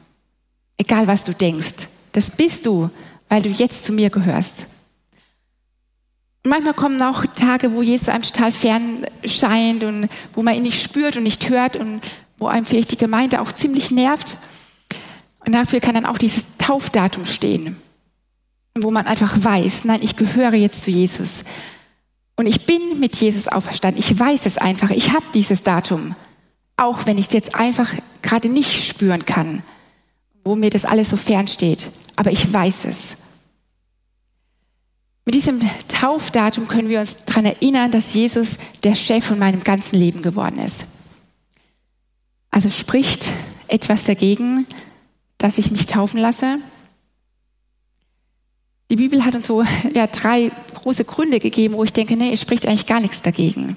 Egal 0.77 1.07
was 1.07 1.25
du 1.25 1.33
denkst, 1.33 1.89
das 2.13 2.31
bist 2.31 2.67
du, 2.67 2.91
weil 3.29 3.43
du 3.43 3.49
jetzt 3.49 3.85
zu 3.85 3.93
mir 3.93 4.11
gehörst. 4.11 4.67
Und 6.45 6.51
manchmal 6.51 6.75
kommen 6.75 7.01
auch 7.03 7.25
Tage, 7.35 7.73
wo 7.73 7.83
Jesus 7.83 8.09
einem 8.09 8.23
total 8.23 8.53
fern 8.53 9.07
scheint 9.25 9.85
und 9.85 10.09
wo 10.35 10.43
man 10.43 10.55
ihn 10.55 10.63
nicht 10.63 10.83
spürt 10.83 11.17
und 11.17 11.23
nicht 11.23 11.49
hört 11.49 11.77
und 11.77 12.01
wo 12.39 12.47
einem 12.47 12.65
vielleicht 12.65 12.93
die 12.93 12.97
Gemeinde 12.97 13.41
auch 13.41 13.53
ziemlich 13.53 13.91
nervt. 13.91 14.37
Und 15.47 15.53
dafür 15.53 15.81
kann 15.81 15.95
dann 15.95 16.07
auch 16.07 16.19
dieses 16.19 16.57
Taufdatum 16.59 17.27
stehen, 17.27 17.77
wo 18.79 18.91
man 18.91 19.07
einfach 19.07 19.43
weiß, 19.43 19.85
nein, 19.85 20.01
ich 20.03 20.17
gehöre 20.17 20.55
jetzt 20.55 20.83
zu 20.83 20.91
Jesus. 20.91 21.45
Und 22.41 22.47
ich 22.47 22.65
bin 22.65 22.99
mit 22.99 23.17
Jesus 23.17 23.49
auferstanden. 23.49 24.01
Ich 24.01 24.19
weiß 24.19 24.47
es 24.47 24.57
einfach. 24.57 24.89
Ich 24.89 25.13
habe 25.13 25.27
dieses 25.35 25.63
Datum. 25.63 26.15
Auch 26.79 27.05
wenn 27.05 27.19
ich 27.19 27.27
es 27.27 27.35
jetzt 27.35 27.55
einfach 27.55 27.93
gerade 28.23 28.49
nicht 28.49 28.83
spüren 28.83 29.27
kann, 29.27 29.63
wo 30.43 30.57
mir 30.57 30.71
das 30.71 30.87
alles 30.87 31.11
so 31.11 31.19
fern 31.19 31.49
steht. 31.49 31.89
Aber 32.17 32.33
ich 32.33 32.51
weiß 32.51 32.87
es. 32.87 33.19
Mit 35.27 35.35
diesem 35.35 35.61
Taufdatum 35.89 36.67
können 36.67 36.89
wir 36.89 37.01
uns 37.01 37.17
daran 37.27 37.45
erinnern, 37.45 37.91
dass 37.91 38.15
Jesus 38.15 38.57
der 38.85 38.95
Chef 38.95 39.23
von 39.23 39.39
meinem 39.39 39.63
ganzen 39.63 39.97
Leben 39.97 40.23
geworden 40.23 40.61
ist. 40.61 40.87
Also 42.51 42.71
spricht 42.71 43.29
etwas 43.69 44.05
dagegen, 44.05 44.67
dass 45.37 45.59
ich 45.59 45.71
mich 45.71 45.85
taufen 45.85 46.19
lasse? 46.19 46.57
Die 48.89 48.97
Bibel 48.97 49.27
hat 49.27 49.35
uns 49.35 49.47
so 49.47 49.63
ja, 49.93 50.07
drei 50.07 50.51
große 50.83 51.05
Gründe 51.05 51.41
gegeben, 51.41 51.75
wo 51.75 51.85
ich 51.85 51.93
denke, 51.93 52.17
nee, 52.17 52.33
es 52.33 52.41
spricht 52.41 52.67
eigentlich 52.67 52.87
gar 52.87 53.01
nichts 53.01 53.23
dagegen. 53.23 53.77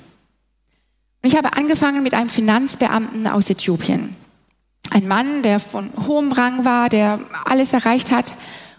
Und 1.22 1.30
ich 1.30 1.36
habe 1.36 1.54
angefangen 1.54 2.04
mit 2.04 2.14
einem 2.14 2.30
Finanzbeamten 2.30 3.28
aus 3.28 3.50
Äthiopien. 3.50 4.16
Ein 4.90 5.08
Mann, 5.08 5.42
der 5.42 5.60
von 5.60 5.90
hohem 6.08 6.32
Rang 6.32 6.66
war, 6.66 6.90
der 6.90 7.20
alles 7.46 7.74
erreicht 7.74 8.12
hat 8.12 8.36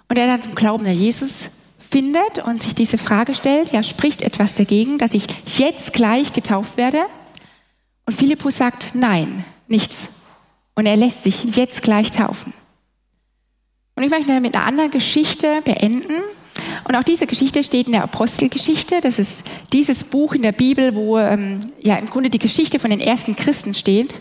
und 0.09 0.17
der 0.17 0.27
dann 0.27 0.43
zum 0.43 0.55
Glauben 0.55 0.87
an 0.87 0.95
Jesus 0.95 1.51
findet 1.79 2.45
und 2.45 2.63
sich 2.63 2.75
diese 2.75 2.99
Frage 2.99 3.35
stellt, 3.35 3.73
ja, 3.73 3.83
spricht 3.83 4.23
etwas 4.23 4.55
dagegen, 4.55 4.99
dass 4.99 5.15
ich 5.15 5.27
jetzt 5.59 5.93
gleich 5.93 6.33
getauft 6.33 6.77
werde? 6.77 7.01
Und 8.07 8.15
Philippus 8.15 8.59
sagt, 8.59 8.95
nein, 8.95 9.45
nichts. 9.69 10.11
Und 10.75 10.87
er 10.87 10.97
lässt 10.97 11.23
sich 11.23 11.57
jetzt 11.57 11.83
gleich 11.83 12.11
taufen. 12.11 12.53
Und 13.97 14.03
ich 14.03 14.11
möchte 14.11 14.41
mit 14.41 14.55
einer 14.55 14.67
anderen 14.67 14.91
Geschichte 14.91 15.63
beenden. 15.65 16.15
Und 16.87 16.97
auch 16.97 17.03
diese 17.03 17.27
Geschichte 17.27 17.65
steht 17.65 17.87
in 17.87 17.93
der 17.93 18.05
Apostelgeschichte. 18.05 19.01
Das 19.01 19.19
ist 19.19 19.43
dieses 19.73 20.05
Buch 20.05 20.35
in 20.35 20.43
der 20.43 20.53
Bibel, 20.53 20.95
wo 20.95 21.19
ähm, 21.19 21.61
ja 21.81 21.97
im 21.97 22.09
Grunde 22.09 22.31
die 22.31 22.39
Geschichte 22.39 22.79
von 22.79 22.91
den 22.91 23.01
ersten 23.01 23.37
Christen 23.37 23.75
steht. 23.75 24.15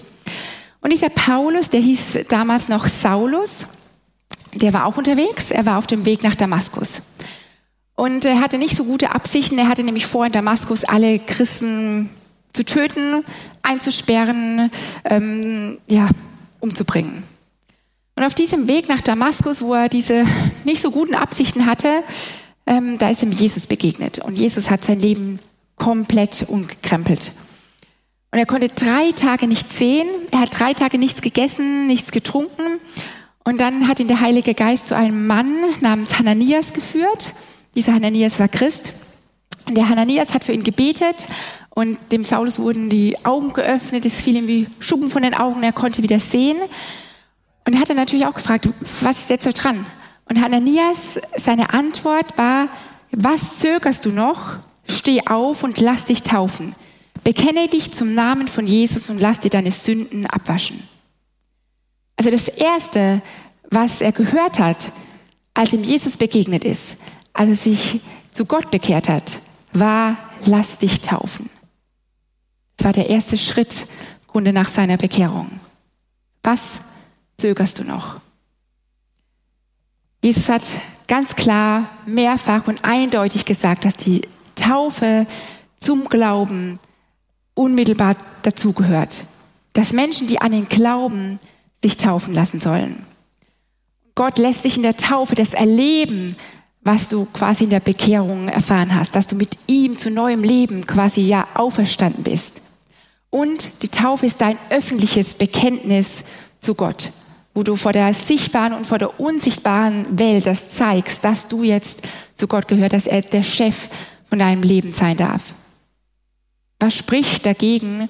Und 0.82 0.92
dieser 0.92 1.10
Paulus, 1.10 1.70
der 1.70 1.80
hieß 1.80 2.26
damals 2.30 2.68
noch 2.70 2.88
Saulus, 2.88 3.68
der 4.56 4.74
war 4.74 4.86
auch 4.86 4.98
unterwegs. 4.98 5.52
Er 5.52 5.66
war 5.66 5.78
auf 5.78 5.88
dem 5.88 6.06
Weg 6.06 6.24
nach 6.24 6.36
Damaskus. 6.36 7.02
Und 7.96 8.26
er 8.26 8.42
hatte 8.42 8.58
nicht 8.58 8.76
so 8.76 8.86
gute 8.86 9.12
Absichten. 9.12 9.58
Er 9.58 9.68
hatte 9.68 9.84
nämlich 9.84 10.06
vor, 10.06 10.26
in 10.26 10.32
Damaskus 10.32 10.84
alle 10.84 11.20
Christen 11.20 12.10
zu 12.54 12.66
töten, 12.66 13.24
einzusperren, 13.62 14.72
ähm, 15.06 15.80
ja, 15.88 16.10
umzubringen. 16.60 17.24
Und 18.16 18.24
auf 18.24 18.36
diesem 18.36 18.68
Weg 18.68 18.90
nach 18.90 19.02
Damaskus, 19.02 19.62
wo 19.62 19.74
er 19.74 19.90
diese 19.90 20.26
nicht 20.64 20.82
so 20.82 20.92
guten 20.92 21.16
Absichten 21.16 21.66
hatte, 21.66 22.04
ähm, 22.66 22.98
da 22.98 23.10
ist 23.10 23.24
ihm 23.24 23.32
Jesus 23.32 23.68
begegnet. 23.68 24.20
Und 24.20 24.36
Jesus 24.36 24.70
hat 24.70 24.86
sein 24.86 25.00
Leben 25.00 25.40
komplett 25.76 26.46
umgekrempelt. 26.48 27.32
Und 28.32 28.40
er 28.40 28.46
konnte 28.46 28.70
drei 28.70 29.12
Tage 29.12 29.48
nicht 29.48 29.72
sehen. 29.72 30.08
Er 30.32 30.42
hat 30.42 30.60
drei 30.60 30.74
Tage 30.74 30.98
nichts 30.98 31.22
gegessen, 31.22 31.88
nichts 31.88 32.12
getrunken. 32.12 32.80
Und 33.44 33.60
dann 33.60 33.88
hat 33.88 34.00
ihn 34.00 34.08
der 34.08 34.22
Heilige 34.22 34.54
Geist 34.54 34.88
zu 34.88 34.96
einem 34.96 35.28
Mann 35.28 35.54
namens 35.82 36.18
Hananias 36.18 36.74
geführt. 36.74 37.34
Dieser 37.76 37.94
Hananias 37.94 38.40
war 38.40 38.48
Christ. 38.48 38.94
Und 39.66 39.76
der 39.76 39.90
Hananias 39.90 40.34
hat 40.34 40.44
für 40.44 40.54
ihn 40.54 40.64
gebetet 40.64 41.26
und 41.76 41.98
dem 42.12 42.24
Saulus 42.24 42.60
wurden 42.60 42.90
die 42.90 43.18
Augen 43.26 43.54
geöffnet. 43.54 44.06
Es 44.06 44.22
fiel 44.22 44.36
ihm 44.36 44.48
wie 44.48 44.68
Schuppen 44.80 45.10
von 45.10 45.24
den 45.24 45.34
Augen. 45.34 45.64
Er 45.64 45.72
konnte 45.72 46.04
wieder 46.04 46.20
sehen. 46.20 46.58
Und 47.66 47.74
er 47.74 47.80
hat 47.80 47.90
dann 47.90 47.98
natürlich 47.98 48.26
auch 48.26 48.34
gefragt, 48.34 48.68
was 49.02 49.20
ist 49.20 49.30
jetzt 49.30 49.44
so 49.44 49.52
dran? 49.52 49.86
Und 50.30 50.42
Hananias, 50.42 51.20
seine 51.38 51.74
Antwort 51.74 52.38
war, 52.38 52.68
was 53.12 53.60
zögerst 53.60 54.06
du 54.06 54.12
noch? 54.12 54.58
Steh 54.88 55.28
auf 55.28 55.64
und 55.64 55.80
lass 55.80 56.06
dich 56.06 56.24
taufen. 56.24 56.76
Bekenne 57.24 57.68
dich 57.68 57.94
zum 57.94 58.14
Namen 58.14 58.48
von 58.48 58.68
Jesus 58.68 59.10
und 59.10 59.22
lass 59.22 59.40
dir 59.40 59.50
deine 59.50 59.72
Sünden 59.72 60.26
abwaschen. 60.26 60.84
Also 62.18 62.32
das 62.32 62.48
Erste, 62.48 63.22
was 63.70 64.02
er 64.02 64.12
gehört 64.12 64.60
hat, 64.60 64.92
als 65.54 65.74
ihm 65.74 65.84
Jesus 65.84 66.18
begegnet 66.18 66.64
ist, 66.66 66.98
als 67.34 67.50
er 67.50 67.56
sich 67.56 68.02
zu 68.32 68.46
Gott 68.46 68.72
bekehrt 68.72 69.08
hat, 69.08 69.40
war, 69.72 70.18
lass 70.46 70.80
dich 70.80 71.02
taufen. 71.02 71.50
Das 72.78 72.86
war 72.86 72.94
der 72.94 73.10
erste 73.10 73.38
Schritt, 73.38 73.88
Grunde 74.28 74.52
nach 74.52 74.70
seiner 74.70 74.98
Bekehrung. 74.98 75.60
Was 76.42 76.82
zögerst 77.38 77.80
du 77.80 77.84
noch? 77.84 78.20
Jesus 80.24 80.48
hat 80.48 80.64
ganz 81.08 81.36
klar, 81.36 81.90
mehrfach 82.06 82.68
und 82.68 82.86
eindeutig 82.86 83.44
gesagt, 83.44 83.84
dass 83.84 83.98
die 83.98 84.22
Taufe 84.56 85.28
zum 85.80 86.06
Glauben 86.06 86.80
unmittelbar 87.56 88.16
dazugehört. 88.42 89.24
Dass 89.74 89.92
Menschen, 89.92 90.28
die 90.28 90.40
an 90.40 90.54
ihn 90.54 90.70
glauben, 90.70 91.40
sich 91.82 91.98
taufen 91.98 92.34
lassen 92.34 92.62
sollen. 92.62 93.06
Gott 94.16 94.38
lässt 94.38 94.64
sich 94.64 94.78
in 94.78 94.84
der 94.84 94.96
Taufe 94.96 95.36
das 95.36 95.54
erleben, 95.54 96.38
was 96.82 97.10
du 97.10 97.26
quasi 97.26 97.66
in 97.66 97.70
der 97.70 97.80
Bekehrung 97.80 98.48
erfahren 98.48 98.96
hast, 98.96 99.16
dass 99.16 99.28
du 99.28 99.36
mit 99.36 99.58
ihm 99.68 99.98
zu 99.98 100.10
neuem 100.10 100.44
Leben 100.44 100.88
quasi 100.88 101.22
ja 101.22 101.48
auferstanden 101.54 102.24
bist. 102.24 102.62
Und 103.30 103.84
die 103.84 103.90
Taufe 103.90 104.26
ist 104.26 104.40
dein 104.40 104.58
öffentliches 104.70 105.34
Bekenntnis 105.34 106.24
zu 106.60 106.76
Gott 106.76 107.10
wo 107.54 107.64
du 107.64 107.76
vor 107.76 107.94
der 107.94 108.14
sichtbaren 108.14 108.74
und 108.74 108.86
vor 108.86 108.98
der 108.98 109.20
unsichtbaren 109.20 110.18
Welt 110.18 110.46
das 110.46 110.70
zeigst, 110.70 111.24
dass 111.24 111.48
du 111.48 111.64
jetzt 111.64 112.00
zu 112.34 112.48
Gott 112.48 112.68
gehört, 112.68 112.94
dass 112.94 113.06
er 113.06 113.22
der 113.22 113.44
Chef 113.44 113.90
von 114.30 114.40
deinem 114.40 114.64
Leben 114.64 114.92
sein 114.92 115.18
darf. 115.18 115.54
Was 116.80 116.96
spricht 116.96 117.46
dagegen, 117.46 118.10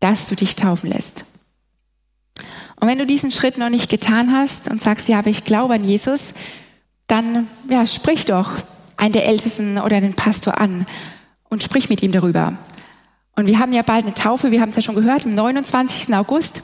dass 0.00 0.26
du 0.26 0.34
dich 0.34 0.56
taufen 0.56 0.90
lässt? 0.90 1.24
Und 2.80 2.88
wenn 2.88 2.98
du 2.98 3.06
diesen 3.06 3.30
Schritt 3.30 3.58
noch 3.58 3.70
nicht 3.70 3.88
getan 3.88 4.32
hast 4.32 4.68
und 4.68 4.82
sagst, 4.82 5.08
ja, 5.08 5.20
aber 5.20 5.30
ich 5.30 5.44
glaube 5.44 5.74
an 5.74 5.84
Jesus, 5.84 6.34
dann 7.06 7.46
ja, 7.68 7.86
sprich 7.86 8.24
doch 8.24 8.50
einen 8.96 9.12
der 9.12 9.26
Ältesten 9.26 9.78
oder 9.78 10.00
den 10.00 10.14
Pastor 10.14 10.60
an 10.60 10.86
und 11.48 11.62
sprich 11.62 11.88
mit 11.88 12.02
ihm 12.02 12.10
darüber. 12.10 12.58
Und 13.36 13.46
wir 13.46 13.60
haben 13.60 13.72
ja 13.72 13.82
bald 13.82 14.04
eine 14.04 14.14
Taufe, 14.14 14.50
wir 14.50 14.60
haben 14.60 14.70
es 14.70 14.76
ja 14.76 14.82
schon 14.82 14.96
gehört, 14.96 15.24
am 15.26 15.34
29. 15.34 16.12
August. 16.14 16.62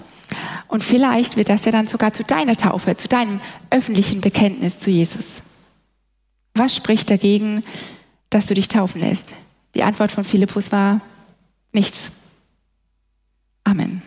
Und 0.69 0.85
vielleicht 0.85 1.37
wird 1.37 1.49
das 1.49 1.65
ja 1.65 1.73
dann 1.73 1.89
sogar 1.89 2.13
zu 2.13 2.23
deiner 2.25 2.57
Taufe, 2.57 2.97
zu 2.97 3.09
deinem 3.09 3.41
öffentlichen 3.71 4.21
Bekenntnis 4.21 4.79
zu 4.79 4.91
Jesus. 4.91 5.43
Was 6.55 6.77
spricht 6.77 7.11
dagegen, 7.11 7.63
dass 8.31 8.47
du 8.47 8.55
dich 8.55 8.69
taufen 8.69 9.01
lässt? 9.01 9.31
Die 9.75 9.83
Antwort 9.83 10.13
von 10.13 10.25
Philippus 10.25 10.71
war 10.71 11.01
nichts. 11.73 12.13
Amen. 13.65 14.03